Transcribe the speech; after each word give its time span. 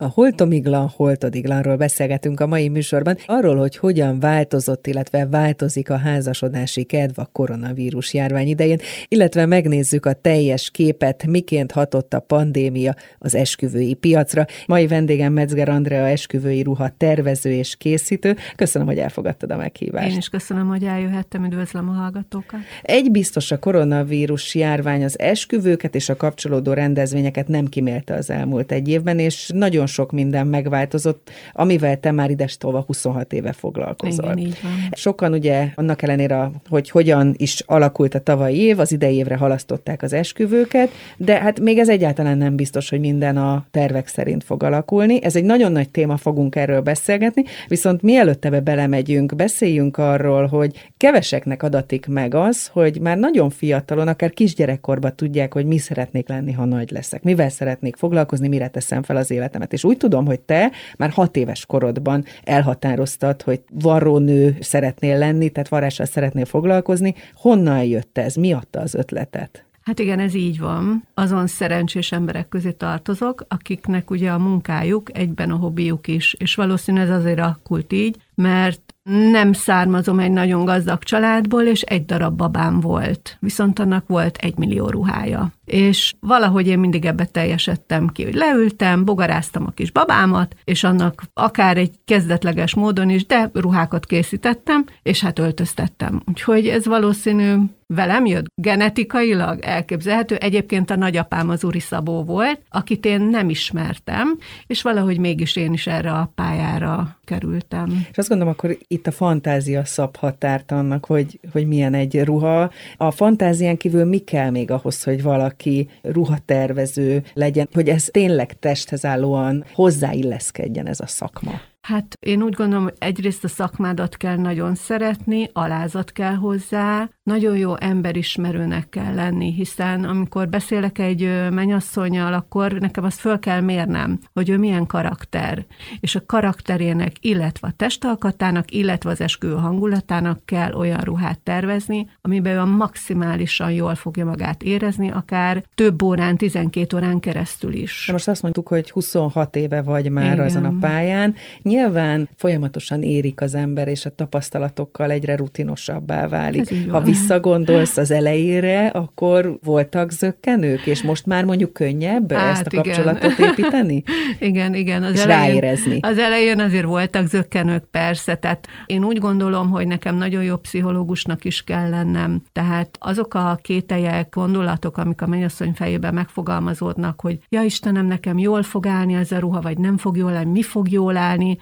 A 0.00 0.06
holtomiglan, 0.06 0.90
holtodiglanról 0.96 1.76
beszélgetünk 1.76 2.40
a 2.40 2.46
mai 2.46 2.68
műsorban, 2.68 3.16
arról, 3.26 3.56
hogy 3.56 3.76
hogyan 3.76 4.20
változott, 4.20 4.86
illetve 4.86 5.26
változik 5.26 5.90
a 5.90 5.96
házasodási 5.96 6.84
kedv 6.84 7.18
a 7.18 7.28
koronavírus 7.32 8.14
járvány 8.14 8.46
idején, 8.48 8.78
illetve 9.08 9.46
megnézzük 9.46 10.06
a 10.06 10.12
teljes 10.12 10.70
képet, 10.70 11.26
miként 11.26 11.72
hatott 11.72 12.14
a 12.14 12.20
pandémia 12.20 12.94
az 13.18 13.34
esküvői 13.34 13.94
piacra. 13.94 14.44
Mai 14.66 14.86
vendégem 14.86 15.32
Metzger 15.32 15.68
Andrea 15.68 16.06
esküvői 16.06 16.62
ruha 16.62 16.88
tervező 16.96 17.50
és 17.50 17.76
készítő. 17.76 18.36
Köszönöm, 18.56 18.86
hogy 18.86 18.98
elfogadtad 18.98 19.50
a 19.50 19.56
meghívást. 19.56 20.10
Én 20.10 20.16
is 20.16 20.28
köszönöm, 20.28 20.68
hogy 20.68 20.84
eljöhettem, 20.84 21.44
üdvözlöm 21.44 21.88
a 21.88 21.92
hallgatókat. 21.92 22.60
Egy 22.82 23.10
biztos 23.10 23.50
a 23.50 23.58
koronavírus 23.58 24.54
járvány 24.54 25.04
az 25.04 25.18
esküvőket 25.18 25.94
és 25.94 26.08
a 26.08 26.16
kapcsolódó 26.16 26.72
rendezvényeket 26.72 27.48
nem 27.48 27.66
kimélte 27.66 28.14
az 28.14 28.30
elmúlt 28.30 28.72
egy 28.72 28.88
évben, 28.88 29.18
és 29.18 29.50
nagyon 29.54 29.86
sok 29.88 30.12
minden 30.12 30.46
megváltozott, 30.46 31.30
amivel 31.52 32.00
te 32.00 32.10
már 32.10 32.30
idestolva 32.30 32.84
26 32.86 33.32
éve 33.32 33.52
foglalkozol. 33.52 34.24
Igen, 34.24 34.38
így 34.38 34.58
van. 34.62 34.72
Sokan 34.92 35.32
ugye 35.32 35.68
annak 35.74 36.02
ellenére, 36.02 36.50
hogy 36.68 36.90
hogyan 36.90 37.34
is 37.36 37.62
alakult 37.66 38.14
a 38.14 38.20
tavalyi 38.20 38.58
év, 38.58 38.78
az 38.78 38.92
idei 38.92 39.14
évre 39.14 39.36
halasztották 39.36 40.02
az 40.02 40.12
esküvőket, 40.12 40.90
de 41.16 41.38
hát 41.38 41.60
még 41.60 41.78
ez 41.78 41.88
egyáltalán 41.88 42.38
nem 42.38 42.56
biztos, 42.56 42.90
hogy 42.90 43.00
minden 43.00 43.36
a 43.36 43.66
tervek 43.70 44.06
szerint 44.06 44.44
fog 44.44 44.62
alakulni. 44.62 45.22
Ez 45.22 45.36
egy 45.36 45.44
nagyon 45.44 45.72
nagy 45.72 45.90
téma, 45.90 46.16
fogunk 46.16 46.56
erről 46.56 46.80
beszélgetni, 46.80 47.44
viszont 47.68 48.02
mielőtt 48.02 48.44
ebbe 48.44 48.60
belemegyünk, 48.60 49.34
beszéljünk 49.34 49.96
arról, 49.96 50.46
hogy 50.46 50.88
keveseknek 50.96 51.62
adatik 51.62 52.06
meg 52.06 52.34
az, 52.34 52.66
hogy 52.66 53.00
már 53.00 53.18
nagyon 53.18 53.50
fiatalon, 53.50 54.08
akár 54.08 54.30
kisgyerekkorban 54.30 55.16
tudják, 55.16 55.52
hogy 55.52 55.66
mi 55.66 55.78
szeretnék 55.78 56.28
lenni, 56.28 56.52
ha 56.52 56.64
nagy 56.64 56.90
leszek, 56.90 57.22
mivel 57.22 57.48
szeretnék 57.48 57.96
foglalkozni, 57.96 58.48
mire 58.48 58.68
teszem 58.68 59.02
fel 59.02 59.16
az 59.16 59.30
életemet. 59.30 59.72
És 59.78 59.84
úgy 59.84 59.96
tudom, 59.96 60.26
hogy 60.26 60.40
te 60.40 60.70
már 60.96 61.10
hat 61.10 61.36
éves 61.36 61.66
korodban 61.66 62.24
elhatároztad, 62.44 63.42
hogy 63.42 63.60
varrónő 63.70 64.56
szeretnél 64.60 65.18
lenni, 65.18 65.48
tehát 65.48 65.68
varrással 65.68 66.06
szeretnél 66.06 66.44
foglalkozni. 66.44 67.14
Honnan 67.34 67.82
jött 67.82 68.18
ez? 68.18 68.34
Mi 68.34 68.52
adta 68.52 68.80
az 68.80 68.94
ötletet? 68.94 69.64
Hát 69.82 69.98
igen, 69.98 70.18
ez 70.18 70.34
így 70.34 70.58
van. 70.58 71.04
Azon 71.14 71.46
szerencsés 71.46 72.12
emberek 72.12 72.48
közé 72.48 72.70
tartozok, 72.70 73.44
akiknek 73.48 74.10
ugye 74.10 74.30
a 74.30 74.38
munkájuk 74.38 75.18
egyben 75.18 75.50
a 75.50 75.56
hobbiuk 75.56 76.06
is, 76.06 76.34
és 76.38 76.54
valószínűleg 76.54 77.08
ez 77.08 77.14
azért 77.14 77.38
alakult 77.38 77.92
így, 77.92 78.16
mert 78.34 78.94
nem 79.30 79.52
származom 79.52 80.18
egy 80.18 80.30
nagyon 80.30 80.64
gazdag 80.64 81.02
családból, 81.02 81.62
és 81.62 81.82
egy 81.82 82.04
darab 82.04 82.36
babám 82.36 82.80
volt. 82.80 83.36
Viszont 83.40 83.78
annak 83.78 84.06
volt 84.06 84.36
egy 84.36 84.56
millió 84.56 84.88
ruhája. 84.88 85.52
És 85.68 86.14
valahogy 86.20 86.66
én 86.66 86.78
mindig 86.78 87.04
ebbe 87.04 87.24
teljesedtem 87.24 88.08
ki, 88.08 88.24
hogy 88.24 88.34
leültem, 88.34 89.04
bogaráztam 89.04 89.66
a 89.66 89.70
kis 89.70 89.90
babámat, 89.90 90.54
és 90.64 90.84
annak 90.84 91.22
akár 91.34 91.76
egy 91.76 91.90
kezdetleges 92.04 92.74
módon 92.74 93.10
is, 93.10 93.26
de 93.26 93.50
ruhákat 93.54 94.06
készítettem, 94.06 94.84
és 95.02 95.20
hát 95.20 95.38
öltöztettem. 95.38 96.22
Úgyhogy 96.26 96.66
ez 96.68 96.86
valószínű 96.86 97.54
velem 97.94 98.26
jött 98.26 98.46
genetikailag 98.54 99.60
elképzelhető. 99.60 100.34
Egyébként 100.34 100.90
a 100.90 100.96
nagyapám 100.96 101.48
az 101.48 101.64
Uri 101.64 101.80
Szabó 101.80 102.24
volt, 102.24 102.60
akit 102.68 103.04
én 103.04 103.20
nem 103.20 103.48
ismertem, 103.48 104.38
és 104.66 104.82
valahogy 104.82 105.18
mégis 105.18 105.56
én 105.56 105.72
is 105.72 105.86
erre 105.86 106.10
a 106.10 106.32
pályára 106.34 107.18
kerültem. 107.24 108.06
És 108.10 108.18
azt 108.18 108.28
gondolom, 108.28 108.52
akkor 108.52 108.76
itt 108.86 109.06
a 109.06 109.10
fantázia 109.10 109.84
szab 109.84 110.16
határt 110.16 110.72
annak, 110.72 111.06
hogy, 111.06 111.40
hogy 111.52 111.66
milyen 111.66 111.94
egy 111.94 112.24
ruha. 112.24 112.70
A 112.96 113.10
fantázián 113.10 113.76
kívül 113.76 114.04
mi 114.04 114.18
kell 114.18 114.50
még 114.50 114.70
ahhoz, 114.70 115.02
hogy 115.02 115.22
valaki 115.22 115.57
ruhatervező 116.02 117.22
legyen, 117.34 117.68
hogy 117.72 117.88
ez 117.88 118.04
tényleg 118.04 118.58
testhez 118.58 119.04
állóan 119.04 119.64
hozzáilleszkedjen 119.72 120.86
ez 120.86 121.00
a 121.00 121.06
szakma? 121.06 121.60
Hát 121.80 122.16
én 122.26 122.42
úgy 122.42 122.54
gondolom, 122.54 122.84
hogy 122.84 122.96
egyrészt 122.98 123.44
a 123.44 123.48
szakmádat 123.48 124.16
kell 124.16 124.36
nagyon 124.36 124.74
szeretni, 124.74 125.50
alázat 125.52 126.12
kell 126.12 126.34
hozzá, 126.34 127.10
nagyon 127.28 127.56
jó 127.56 127.76
emberismerőnek 127.78 128.88
kell 128.88 129.14
lenni, 129.14 129.52
hiszen 129.52 130.04
amikor 130.04 130.48
beszélek 130.48 130.98
egy 130.98 131.48
menyasszonyjal, 131.50 132.32
akkor 132.32 132.72
nekem 132.72 133.04
azt 133.04 133.18
föl 133.20 133.38
kell 133.38 133.60
mérnem, 133.60 134.18
hogy 134.32 134.48
ő 134.48 134.58
milyen 134.58 134.86
karakter, 134.86 135.64
és 136.00 136.14
a 136.14 136.26
karakterének, 136.26 137.12
illetve 137.20 137.68
a 137.68 137.72
testalkatának, 137.76 138.70
illetve 138.70 139.10
az 139.10 139.20
esküvő 139.20 139.54
hangulatának 139.54 140.40
kell 140.44 140.72
olyan 140.72 141.00
ruhát 141.00 141.40
tervezni, 141.40 142.10
amiben 142.20 142.54
ő 142.54 142.58
a 142.58 142.64
maximálisan 142.64 143.72
jól 143.72 143.94
fogja 143.94 144.24
magát 144.24 144.62
érezni, 144.62 145.10
akár 145.10 145.64
több 145.74 146.02
órán, 146.02 146.36
12 146.36 146.96
órán 146.96 147.20
keresztül 147.20 147.72
is. 147.72 148.04
De 148.06 148.12
most 148.12 148.28
azt 148.28 148.42
mondtuk, 148.42 148.68
hogy 148.68 148.90
26 148.90 149.56
éve 149.56 149.82
vagy 149.82 150.10
már 150.10 150.32
Igen. 150.32 150.44
azon 150.44 150.64
a 150.64 150.74
pályán. 150.80 151.34
Nyilván 151.62 152.28
folyamatosan 152.36 153.02
érik 153.02 153.40
az 153.40 153.54
ember, 153.54 153.88
és 153.88 154.06
a 154.06 154.14
tapasztalatokkal 154.14 155.10
egyre 155.10 155.36
rutinosabbá 155.36 156.28
válik. 156.28 156.90
Ha 156.90 157.00
visszagondolsz 157.18 157.96
az 157.96 158.10
elejére, 158.10 158.86
akkor 158.86 159.58
voltak 159.64 160.10
zökkenők, 160.10 160.86
és 160.86 161.02
most 161.02 161.26
már 161.26 161.44
mondjuk 161.44 161.72
könnyebb 161.72 162.32
hát, 162.32 162.50
ezt 162.50 162.66
a 162.66 162.82
kapcsolatot 162.82 163.38
igen. 163.38 163.50
építeni? 163.50 164.02
igen, 164.48 164.74
igen. 164.74 165.02
Az 165.02 165.12
és 165.12 165.22
elején, 165.22 165.60
ráérezni. 165.60 165.98
Az 166.00 166.18
elején 166.18 166.60
azért 166.60 166.84
voltak 166.84 167.26
zökkenők, 167.26 167.84
persze. 167.90 168.34
Tehát 168.34 168.68
én 168.86 169.04
úgy 169.04 169.18
gondolom, 169.18 169.70
hogy 169.70 169.86
nekem 169.86 170.16
nagyon 170.16 170.42
jó 170.42 170.56
pszichológusnak 170.56 171.44
is 171.44 171.62
kell 171.62 171.88
lennem. 171.88 172.42
Tehát 172.52 172.98
azok 173.00 173.34
a 173.34 173.58
kételyek, 173.62 174.34
gondolatok, 174.34 174.96
amik 174.96 175.22
a 175.22 175.26
mennyasszony 175.26 175.72
fejében 175.72 176.14
megfogalmazódnak, 176.14 177.20
hogy 177.20 177.38
ja 177.48 177.62
Istenem, 177.62 178.06
nekem 178.06 178.38
jól 178.38 178.62
fog 178.62 178.86
állni 178.86 179.14
ez 179.14 179.32
a 179.32 179.38
ruha, 179.38 179.60
vagy 179.60 179.78
nem 179.78 179.96
fog 179.96 180.16
jól 180.16 180.36
állni, 180.36 180.50
mi 180.50 180.62
fog 180.62 180.90
jól 180.90 181.16
állni, 181.16 181.58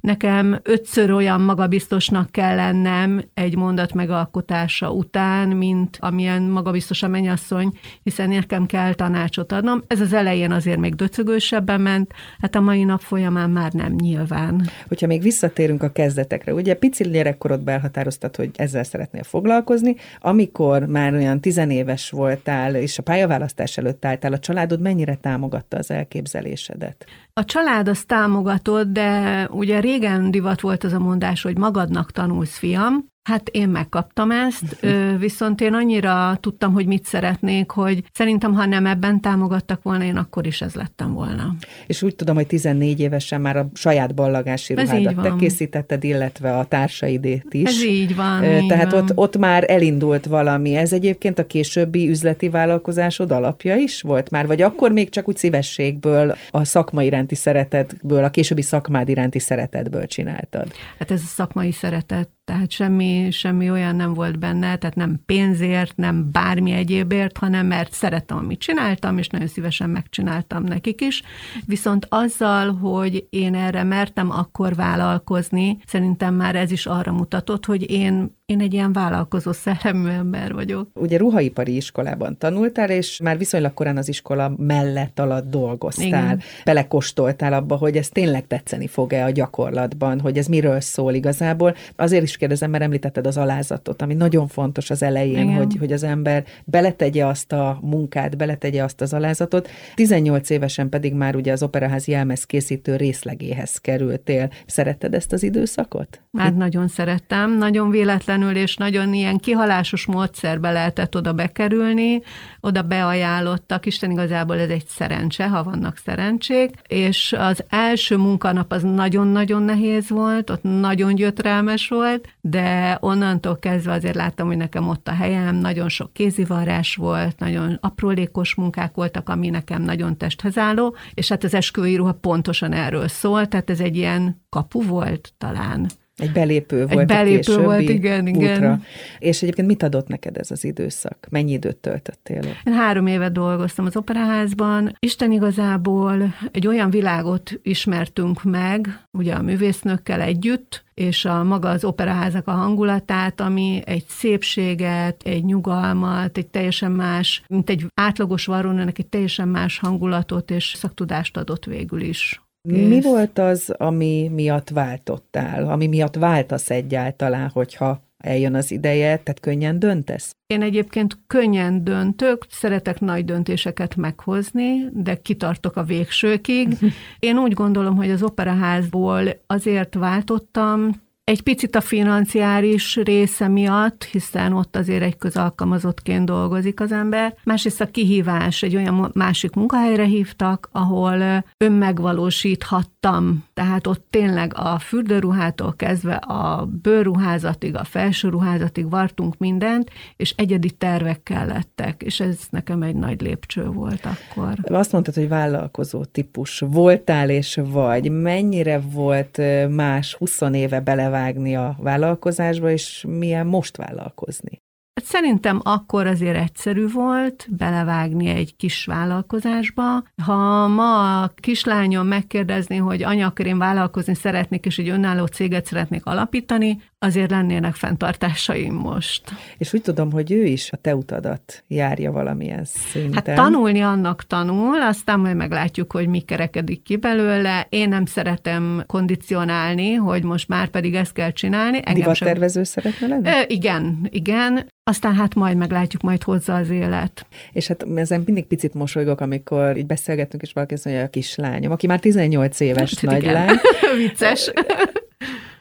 nekem 0.00 0.60
ötször 0.62 1.10
olyan 1.10 1.40
magabiztosnak 1.40 2.30
kell 2.30 2.54
lennem 2.54 3.22
egy 3.34 3.56
mondat 3.56 3.92
megalkotása 3.92 4.92
után, 4.92 5.48
mint 5.48 5.96
amilyen 6.00 6.42
magabiztos 6.42 7.02
a 7.02 7.08
mennyasszony, 7.08 7.72
hiszen 8.02 8.28
nekem 8.28 8.66
kell 8.66 8.94
tanácsot 8.94 9.52
adnom. 9.52 9.82
Ez 9.86 10.00
az 10.00 10.12
elején 10.12 10.52
azért 10.52 10.78
még 10.78 10.94
döcögősebben 10.94 11.80
ment, 11.80 12.12
hát 12.40 12.54
a 12.54 12.60
mai 12.60 12.84
nap 12.84 13.00
folyamán 13.00 13.50
már 13.50 13.72
nem 13.72 13.92
nyilván. 13.92 14.68
Hogyha 14.88 15.06
még 15.06 15.22
visszatérünk 15.22 15.82
a 15.82 15.92
kezdetekre, 15.92 16.54
ugye 16.54 16.74
pici 16.74 17.08
gyerekkorodban 17.10 17.74
elhatároztad, 17.74 18.36
hogy 18.36 18.50
ezzel 18.56 18.84
szeretnél 18.84 19.22
foglalkozni, 19.22 19.96
amikor 20.20 20.86
már 20.86 21.14
olyan 21.14 21.40
tizenéves 21.40 22.10
voltál, 22.10 22.74
és 22.74 22.98
a 22.98 23.02
pályaválasztás 23.02 23.78
előtt 23.78 24.04
álltál, 24.04 24.32
a 24.32 24.38
családod 24.38 24.80
mennyire 24.80 25.14
támogatta 25.14 25.76
az 25.76 25.90
elképzelésedet? 25.90 27.04
A 27.32 27.44
család 27.44 27.88
azt 27.88 28.06
támogatott, 28.06 28.86
de 28.86 29.46
ugye 29.50 29.80
régen 29.90 30.30
divat 30.30 30.60
volt 30.60 30.84
az 30.84 30.92
a 30.92 30.98
mondás, 30.98 31.42
hogy 31.42 31.58
magadnak 31.58 32.10
tanulsz, 32.10 32.58
fiam, 32.58 33.09
Hát 33.22 33.48
én 33.48 33.68
megkaptam 33.68 34.30
ezt, 34.30 34.86
viszont 35.18 35.60
én 35.60 35.74
annyira 35.74 36.38
tudtam, 36.40 36.72
hogy 36.72 36.86
mit 36.86 37.04
szeretnék, 37.04 37.70
hogy 37.70 38.02
szerintem, 38.12 38.54
ha 38.54 38.66
nem 38.66 38.86
ebben 38.86 39.20
támogattak 39.20 39.82
volna, 39.82 40.04
én 40.04 40.16
akkor 40.16 40.46
is 40.46 40.60
ez 40.60 40.74
lettem 40.74 41.12
volna. 41.12 41.54
És 41.86 42.02
úgy 42.02 42.16
tudom, 42.16 42.34
hogy 42.34 42.46
14 42.46 43.00
évesen 43.00 43.40
már 43.40 43.56
a 43.56 43.68
saját 43.74 44.14
ballagási 44.14 44.76
ez 44.76 44.90
ruhádat 44.90 45.22
te 45.22 45.34
készítetted, 45.38 46.04
illetve 46.04 46.56
a 46.56 46.64
társaidét 46.64 47.46
is. 47.50 47.68
Ez 47.68 47.84
így 47.84 48.16
van. 48.16 48.40
Tehát 48.40 48.86
így 48.86 48.90
van. 48.90 49.02
Ott, 49.02 49.12
ott 49.14 49.36
már 49.36 49.64
elindult 49.70 50.26
valami. 50.26 50.74
Ez 50.74 50.92
egyébként 50.92 51.38
a 51.38 51.46
későbbi 51.46 52.08
üzleti 52.08 52.48
vállalkozásod 52.48 53.30
alapja 53.30 53.76
is 53.76 54.02
volt 54.02 54.30
már? 54.30 54.46
Vagy 54.46 54.62
akkor 54.62 54.92
még 54.92 55.08
csak 55.08 55.28
úgy 55.28 55.36
szívességből, 55.36 56.36
a 56.50 56.64
szakmai 56.64 57.06
iránti 57.06 57.34
szeretetből, 57.34 58.24
a 58.24 58.30
későbbi 58.30 58.62
szakmád 58.62 59.08
iránti 59.08 59.38
szeretetből 59.38 60.06
csináltad? 60.06 60.72
Hát 60.98 61.10
ez 61.10 61.20
a 61.24 61.26
szakmai 61.26 61.72
szeretet 61.72 62.28
tehát 62.50 62.70
semmi, 62.70 63.30
semmi 63.30 63.70
olyan 63.70 63.96
nem 63.96 64.14
volt 64.14 64.38
benne, 64.38 64.76
tehát 64.76 64.96
nem 64.96 65.22
pénzért, 65.26 65.96
nem 65.96 66.30
bármi 66.32 66.72
egyébért, 66.72 67.36
hanem 67.36 67.66
mert 67.66 67.92
szerettem, 67.92 68.36
amit 68.36 68.58
csináltam, 68.58 69.18
és 69.18 69.28
nagyon 69.28 69.46
szívesen 69.46 69.90
megcsináltam 69.90 70.64
nekik 70.64 71.00
is. 71.00 71.22
Viszont 71.66 72.06
azzal, 72.08 72.72
hogy 72.72 73.26
én 73.30 73.54
erre 73.54 73.82
mertem 73.82 74.30
akkor 74.30 74.74
vállalkozni, 74.74 75.78
szerintem 75.86 76.34
már 76.34 76.56
ez 76.56 76.70
is 76.70 76.86
arra 76.86 77.12
mutatott, 77.12 77.64
hogy 77.64 77.90
én 77.90 78.38
én 78.50 78.60
egy 78.60 78.72
ilyen 78.72 78.92
vállalkozó 78.92 79.52
szellemű 79.52 80.08
ember 80.08 80.52
vagyok. 80.52 80.88
Ugye 80.94 81.16
ruhaipari 81.16 81.76
iskolában 81.76 82.38
tanultál, 82.38 82.90
és 82.90 83.20
már 83.22 83.38
viszonylag 83.38 83.74
korán 83.74 83.96
az 83.96 84.08
iskola 84.08 84.54
mellett 84.56 85.18
alatt 85.18 85.50
dolgoztál. 85.50 86.06
Igen. 86.06 86.40
Belekostoltál 86.64 87.52
abba, 87.52 87.76
hogy 87.76 87.96
ez 87.96 88.08
tényleg 88.08 88.46
tetszeni 88.46 88.86
fog-e 88.86 89.24
a 89.24 89.30
gyakorlatban, 89.30 90.20
hogy 90.20 90.38
ez 90.38 90.46
miről 90.46 90.80
szól 90.80 91.14
igazából. 91.14 91.74
Azért 91.96 92.22
is 92.22 92.36
kérdezem, 92.40 92.70
mert 92.70 92.82
említetted 92.82 93.26
az 93.26 93.36
alázatot, 93.36 94.02
ami 94.02 94.14
nagyon 94.14 94.46
fontos 94.46 94.90
az 94.90 95.02
elején, 95.02 95.54
hogy, 95.54 95.76
hogy 95.78 95.92
az 95.92 96.02
ember 96.02 96.44
beletegye 96.64 97.26
azt 97.26 97.52
a 97.52 97.78
munkát, 97.82 98.36
beletegye 98.36 98.82
azt 98.82 99.00
az 99.00 99.12
alázatot. 99.12 99.68
18 99.94 100.50
évesen 100.50 100.88
pedig 100.88 101.14
már 101.14 101.36
ugye 101.36 101.52
az 101.52 101.62
operaházi 101.62 102.10
jelmez 102.10 102.44
készítő 102.44 102.96
részlegéhez 102.96 103.76
kerültél. 103.76 104.50
Szeretted 104.66 105.14
ezt 105.14 105.32
az 105.32 105.42
időszakot? 105.42 106.20
Hát 106.38 106.56
nagyon 106.56 106.88
szerettem, 106.88 107.58
nagyon 107.58 107.90
véletlen 107.90 108.30
közvetlenül, 108.30 108.62
és 108.62 108.76
nagyon 108.76 109.14
ilyen 109.14 109.38
kihalásos 109.38 110.06
módszerbe 110.06 110.70
lehetett 110.70 111.16
oda 111.16 111.32
bekerülni, 111.32 112.22
oda 112.60 112.82
beajánlottak, 112.82 113.86
Isten 113.86 114.10
igazából 114.10 114.58
ez 114.58 114.68
egy 114.68 114.86
szerencse, 114.86 115.48
ha 115.48 115.62
vannak 115.62 115.96
szerencsék, 115.96 116.70
és 116.88 117.34
az 117.38 117.64
első 117.68 118.16
munkanap 118.16 118.72
az 118.72 118.82
nagyon-nagyon 118.82 119.62
nehéz 119.62 120.08
volt, 120.08 120.50
ott 120.50 120.62
nagyon 120.62 121.14
gyötrelmes 121.14 121.88
volt, 121.88 122.28
de 122.40 122.98
onnantól 123.00 123.58
kezdve 123.58 123.92
azért 123.92 124.14
láttam, 124.14 124.46
hogy 124.46 124.56
nekem 124.56 124.88
ott 124.88 125.08
a 125.08 125.12
helyem, 125.12 125.56
nagyon 125.56 125.88
sok 125.88 126.12
kézivarrás 126.12 126.94
volt, 126.94 127.38
nagyon 127.38 127.78
aprólékos 127.80 128.54
munkák 128.54 128.94
voltak, 128.94 129.28
ami 129.28 129.48
nekem 129.48 129.82
nagyon 129.82 130.16
testhez 130.16 130.58
álló, 130.58 130.96
és 131.14 131.28
hát 131.28 131.44
az 131.44 131.54
esküvői 131.54 131.96
ruha 131.96 132.12
pontosan 132.12 132.72
erről 132.72 133.08
szól, 133.08 133.46
tehát 133.46 133.70
ez 133.70 133.80
egy 133.80 133.96
ilyen 133.96 134.44
kapu 134.48 134.82
volt 134.82 135.32
talán. 135.38 135.86
Egy 136.20 136.32
belépő 136.32 136.86
volt 136.86 136.98
Egy 136.98 137.06
belépő 137.06 137.56
volt, 137.56 137.80
igen, 137.88 138.28
útra. 138.28 138.40
igen. 138.40 138.84
És 139.18 139.42
egyébként 139.42 139.66
mit 139.66 139.82
adott 139.82 140.08
neked 140.08 140.36
ez 140.36 140.50
az 140.50 140.64
időszak? 140.64 141.26
Mennyi 141.30 141.52
időt 141.52 141.76
töltöttél? 141.76 142.42
Én 142.64 142.72
három 142.72 143.06
évet 143.06 143.32
dolgoztam 143.32 143.86
az 143.86 143.96
operaházban. 143.96 144.96
Isten 144.98 145.32
igazából 145.32 146.34
egy 146.52 146.66
olyan 146.66 146.90
világot 146.90 147.60
ismertünk 147.62 148.42
meg, 148.42 149.00
ugye 149.10 149.34
a 149.34 149.42
művésznökkel 149.42 150.20
együtt, 150.20 150.84
és 150.94 151.24
a 151.24 151.44
maga 151.44 151.68
az 151.68 151.84
operaházak 151.84 152.46
a 152.46 152.50
hangulatát, 152.50 153.40
ami 153.40 153.82
egy 153.84 154.04
szépséget, 154.08 155.22
egy 155.24 155.44
nyugalmat, 155.44 156.38
egy 156.38 156.46
teljesen 156.46 156.92
más, 156.92 157.42
mint 157.46 157.70
egy 157.70 157.86
átlagos 157.94 158.46
varrónőnek 158.46 158.98
egy 158.98 159.06
teljesen 159.06 159.48
más 159.48 159.78
hangulatot 159.78 160.50
és 160.50 160.74
szaktudást 160.76 161.36
adott 161.36 161.64
végül 161.64 162.00
is. 162.00 162.40
Mi 162.62 163.00
volt 163.00 163.38
az, 163.38 163.70
ami 163.70 164.28
miatt 164.28 164.68
váltottál, 164.68 165.68
ami 165.68 165.86
miatt 165.86 166.14
váltasz 166.14 166.70
egyáltalán, 166.70 167.48
hogyha 167.48 168.02
eljön 168.18 168.54
az 168.54 168.70
ideje, 168.70 169.06
tehát 169.06 169.40
könnyen 169.40 169.78
döntesz? 169.78 170.34
Én 170.46 170.62
egyébként 170.62 171.18
könnyen 171.26 171.84
döntök, 171.84 172.46
szeretek 172.48 173.00
nagy 173.00 173.24
döntéseket 173.24 173.96
meghozni, 173.96 174.88
de 174.92 175.14
kitartok 175.14 175.76
a 175.76 175.82
végsőkig. 175.82 176.76
Én 177.18 177.38
úgy 177.38 177.52
gondolom, 177.52 177.96
hogy 177.96 178.10
az 178.10 178.22
operaházból 178.22 179.22
azért 179.46 179.94
váltottam, 179.94 180.92
egy 181.24 181.42
picit 181.42 181.76
a 181.76 181.80
financiáris 181.80 182.96
része 182.96 183.48
miatt, 183.48 184.04
hiszen 184.04 184.52
ott 184.52 184.76
azért 184.76 185.02
egy 185.02 185.16
közalkalmazottként 185.16 186.24
dolgozik 186.24 186.80
az 186.80 186.92
ember. 186.92 187.36
Másrészt 187.44 187.80
a 187.80 187.86
kihívás, 187.86 188.62
egy 188.62 188.76
olyan 188.76 189.10
másik 189.14 189.54
munkahelyre 189.54 190.04
hívtak, 190.04 190.68
ahol 190.72 191.44
önmegvalósíthattam. 191.56 193.44
Tehát 193.60 193.86
ott 193.86 194.06
tényleg 194.10 194.52
a 194.54 194.78
fürdőruhától 194.78 195.74
kezdve 195.76 196.14
a 196.14 196.68
bőrruházatig, 196.82 197.76
a 197.76 197.84
felső 197.84 198.28
ruházatig 198.28 198.90
vartunk 198.90 199.38
mindent, 199.38 199.90
és 200.16 200.34
egyedi 200.36 200.70
tervek 200.70 201.22
kellettek, 201.22 202.02
és 202.02 202.20
ez 202.20 202.38
nekem 202.50 202.82
egy 202.82 202.94
nagy 202.94 203.20
lépcső 203.20 203.66
volt 203.66 204.06
akkor. 204.06 204.54
Azt 204.62 204.92
mondtad, 204.92 205.14
hogy 205.14 205.28
vállalkozó 205.28 206.04
típus 206.04 206.58
voltál 206.58 207.30
és 207.30 207.60
vagy. 207.64 208.10
Mennyire 208.10 208.80
volt 208.92 209.40
más 209.68 210.14
20 210.14 210.40
éve 210.52 210.80
belevágni 210.80 211.56
a 211.56 211.76
vállalkozásba, 211.78 212.70
és 212.70 213.04
milyen 213.08 213.46
most 213.46 213.76
vállalkozni? 213.76 214.60
Hát 214.94 215.04
Szerintem 215.04 215.60
akkor 215.62 216.06
azért 216.06 216.36
egyszerű 216.36 216.88
volt 216.88 217.46
belevágni 217.50 218.28
egy 218.28 218.56
kis 218.56 218.84
vállalkozásba. 218.84 220.02
Ha 220.22 220.68
ma 220.68 221.22
a 221.22 221.32
kislányom 221.34 222.06
megkérdezni, 222.06 222.76
hogy 222.76 223.02
anya, 223.02 223.26
akkor 223.26 223.46
én 223.46 223.58
vállalkozni 223.58 224.14
szeretnék, 224.14 224.66
és 224.66 224.78
egy 224.78 224.88
önálló 224.88 225.26
céget 225.26 225.66
szeretnék 225.66 226.06
alapítani, 226.06 226.82
azért 227.02 227.30
lennének 227.30 227.74
fenntartásaim 227.74 228.74
most. 228.74 229.22
És 229.58 229.72
úgy 229.72 229.82
tudom, 229.82 230.12
hogy 230.12 230.32
ő 230.32 230.44
is 230.44 230.72
a 230.72 230.76
te 230.76 230.94
utadat 230.96 231.64
járja 231.68 232.12
valamilyen 232.12 232.64
szinten. 232.64 233.22
Hát 233.24 233.36
tanulni 233.36 233.80
annak 233.80 234.24
tanul, 234.26 234.82
aztán 234.82 235.20
majd 235.20 235.36
meglátjuk, 235.36 235.92
hogy 235.92 236.08
mi 236.08 236.20
kerekedik 236.20 236.82
ki 236.82 236.96
belőle. 236.96 237.66
Én 237.68 237.88
nem 237.88 238.04
szeretem 238.06 238.84
kondicionálni, 238.86 239.92
hogy 239.94 240.22
most 240.22 240.48
már 240.48 240.68
pedig 240.68 240.94
ezt 240.94 241.12
kell 241.12 241.30
csinálni. 241.30 241.76
Engem 241.84 241.94
sem- 241.94 242.12
Divattervező 242.12 242.62
szeretne 242.62 243.06
lenni? 243.06 243.28
Ö, 243.28 243.32
igen, 243.46 244.08
igen. 244.10 244.66
Aztán 244.90 245.14
hát 245.14 245.34
majd 245.34 245.56
meglátjuk 245.56 246.02
majd 246.02 246.22
hozzá 246.22 246.60
az 246.60 246.70
élet. 246.70 247.26
És 247.52 247.66
hát 247.66 247.84
ezen 247.94 248.22
mindig 248.26 248.46
picit 248.46 248.74
mosolygok, 248.74 249.20
amikor 249.20 249.76
így 249.76 249.86
beszélgettünk, 249.86 250.42
és 250.42 250.52
valaki 250.52 250.74
azt 250.74 250.84
mondja, 250.84 251.04
a 251.04 251.08
kislányom, 251.08 251.72
aki 251.72 251.86
már 251.86 252.00
18 252.00 252.60
éves 252.60 252.94
Hát 252.94 253.10
nagylány, 253.10 253.56
Vicces. 254.06 254.50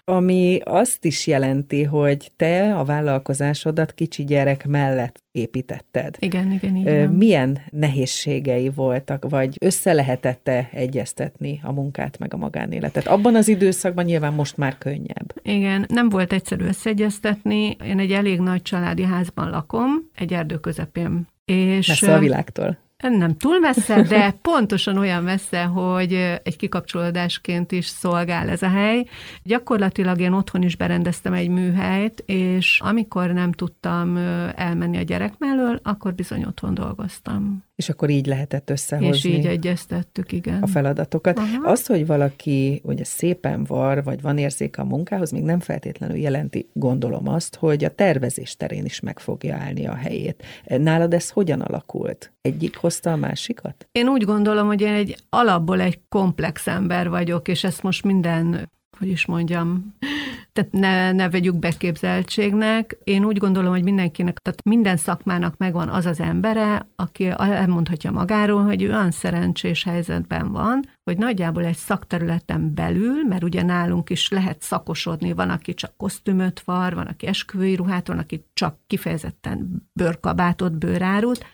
ami 0.10 0.60
azt 0.64 1.06
is 1.06 1.28
jelenti, 1.28 1.84
hogy 1.84 2.32
te 2.36 2.76
a 2.76 2.84
vállalkozásodat 2.84 3.94
kicsi 3.94 4.24
gyerek 4.24 4.68
mellett 4.68 5.24
építetted. 5.32 6.16
Igen, 6.20 6.52
igen, 6.52 6.84
van. 6.84 7.16
Milyen 7.16 7.58
nehézségei 7.70 8.70
voltak, 8.70 9.30
vagy 9.30 9.58
össze 9.60 9.94
lehetette 9.94 10.70
egyeztetni 10.72 11.60
a 11.64 11.72
munkát 11.72 12.20
meg 12.20 12.34
a 12.34 12.38
magánéletet? 12.38 13.08
Abban 13.08 13.36
az 13.36 13.48
időszakban 13.48 14.06
nyilván 14.06 14.34
most 14.34 14.58
már 14.58 14.78
könnyebb. 14.78 15.34
Igen, 15.42 15.86
nem 15.88 16.10
volt 16.10 16.34
egyszerű 16.34 16.66
összeegyeztetni. 16.66 17.76
Én 17.86 18.00
egy 18.00 18.12
elég 18.12 18.40
nagy 18.40 18.62
családi 18.62 19.04
házban 19.04 19.50
lakom, 19.50 19.90
egy 20.16 20.34
erdő 20.34 20.56
közepén. 20.56 21.28
És 21.46 21.88
Messze 21.88 22.16
a 22.16 22.20
világtól. 22.20 22.78
Nem 23.08 23.38
túl 23.38 23.60
messze, 23.60 24.02
de 24.02 24.32
pontosan 24.42 24.98
olyan 24.98 25.24
messze, 25.24 25.64
hogy 25.64 26.14
egy 26.44 26.56
kikapcsolódásként 26.56 27.72
is 27.72 27.86
szolgál 27.88 28.50
ez 28.50 28.62
a 28.62 28.70
hely. 28.70 29.06
Gyakorlatilag 29.44 30.20
én 30.20 30.34
otthon 30.34 30.62
is 30.62 30.76
berendeztem 30.76 31.34
egy 31.34 31.50
műhelyt, 31.50 32.24
és 32.26 32.80
amikor 32.84 33.32
nem 33.32 33.52
tudtam 33.52 34.18
elmenni 34.56 34.98
a 34.98 35.02
gyerek 35.02 35.34
mellől, 35.38 35.80
akkor 35.84 36.14
bizony 36.14 36.44
otthon 36.46 36.74
dolgoztam. 36.74 37.64
És 37.80 37.90
akkor 37.90 38.10
így 38.10 38.26
lehetett 38.26 38.70
összehozni 38.70 39.32
És 39.32 39.38
így 39.38 39.46
egyeztettük, 39.46 40.32
igen. 40.32 40.62
a 40.62 40.68
feladatokat. 40.68 41.38
Aha. 41.38 41.70
Az, 41.70 41.86
hogy 41.86 42.06
valaki 42.06 42.82
ugye 42.84 43.04
szépen 43.04 43.64
var, 43.64 44.04
vagy 44.04 44.22
van 44.22 44.38
érzéke 44.38 44.82
a 44.82 44.86
munkához, 44.86 45.32
még 45.32 45.44
nem 45.44 45.60
feltétlenül 45.60 46.18
jelenti, 46.18 46.70
gondolom 46.74 47.28
azt, 47.28 47.56
hogy 47.56 47.84
a 47.84 47.90
tervezés 47.90 48.56
terén 48.56 48.86
is 48.86 49.00
meg 49.00 49.20
fogja 49.20 49.56
állni 49.56 49.88
a 49.88 49.94
helyét. 49.94 50.44
Nálad 50.66 51.14
ez 51.14 51.30
hogyan 51.30 51.62
alakult? 51.62 52.34
Egyik 52.42 52.76
hozta 52.76 53.12
a 53.12 53.16
másikat? 53.16 53.88
Én 53.92 54.08
úgy 54.08 54.24
gondolom, 54.24 54.68
hogy 54.68 54.82
én 54.82 54.94
egy 54.94 55.16
alapból 55.30 55.82
egy 55.82 56.00
komplex 56.10 56.68
ember 56.68 57.10
vagyok, 57.10 57.48
és 57.48 57.64
ezt 57.64 57.84
most 57.84 58.04
minden, 58.04 58.70
hogy 59.00 59.08
is 59.08 59.26
mondjam, 59.26 59.96
tehát 60.54 60.72
ne, 60.72 61.12
ne 61.12 61.30
vegyük 61.30 61.56
beképzeltségnek. 61.56 62.98
Én 63.04 63.26
úgy 63.26 63.38
gondolom, 63.38 63.72
hogy 63.72 63.84
mindenkinek, 63.84 64.40
tehát 64.40 64.64
minden 64.64 64.98
szakmának 64.98 65.58
megvan 65.58 65.90
az 65.90 66.06
az 66.06 66.20
embere, 66.20 66.88
aki 66.96 67.26
elmondhatja 67.38 68.12
magáról, 68.12 68.64
hogy 68.64 68.84
olyan 68.84 69.12
szerencsés 69.12 69.84
helyzetben 69.84 70.52
van, 70.52 70.90
hogy 71.04 71.18
nagyjából 71.18 71.66
egy 71.66 71.76
szakterületen 71.76 72.74
belül, 72.74 73.24
mert 73.24 73.44
ugye 73.44 73.64
nálunk 73.64 74.10
is 74.10 74.30
lehet 74.30 74.62
szakosodni, 74.62 75.34
van, 75.34 75.50
aki 75.50 75.74
csak 75.74 75.98
kosztümöt 75.98 76.60
var, 76.60 76.94
van, 76.94 77.06
aki 77.06 77.28
esküvői 77.28 77.76
ruhát, 77.76 78.08
van, 78.08 78.18
aki 78.18 78.46
csak 78.54 78.78
kifejezetten 78.88 79.88
bőrkabátot, 79.94 80.78
bőrárut. 80.78 81.46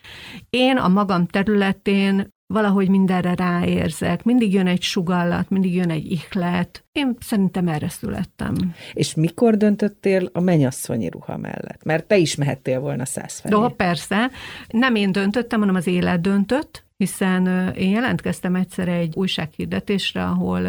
Én 0.50 0.78
a 0.78 0.88
magam 0.88 1.28
területén 1.28 2.34
valahogy 2.48 2.90
mindenre 2.90 3.36
ráérzek. 3.36 4.24
Mindig 4.24 4.54
jön 4.54 4.68
egy 4.68 4.82
sugallat, 4.82 5.50
mindig 5.50 5.75
jön 5.75 5.90
egy 5.90 6.12
ihlet. 6.12 6.84
Én 6.92 7.16
szerintem 7.20 7.68
erre 7.68 7.90
születtem. 7.90 8.56
És 8.94 9.16
mikor 9.16 9.58
döntöttél 9.58 10.30
a 10.34 10.40
mennyasszonyi 10.40 11.10
ruha 11.10 11.38
mellett? 11.38 11.84
Mert 11.84 12.08
te 12.08 12.18
is 12.18 12.36
mehettél 12.36 12.80
volna 12.80 13.06
száz 13.06 13.40
felé. 13.40 13.62
De 13.62 13.70
persze, 13.70 14.32
nem 14.68 14.96
én 14.96 15.12
döntöttem, 15.12 15.60
hanem 15.60 15.75
az 15.75 15.88
élet 15.88 16.22
döntött, 16.22 16.84
hiszen 16.98 17.74
én 17.74 17.90
jelentkeztem 17.90 18.56
egyszer 18.56 18.88
egy 18.88 19.14
újsághirdetésre, 19.16 20.24
ahol 20.24 20.68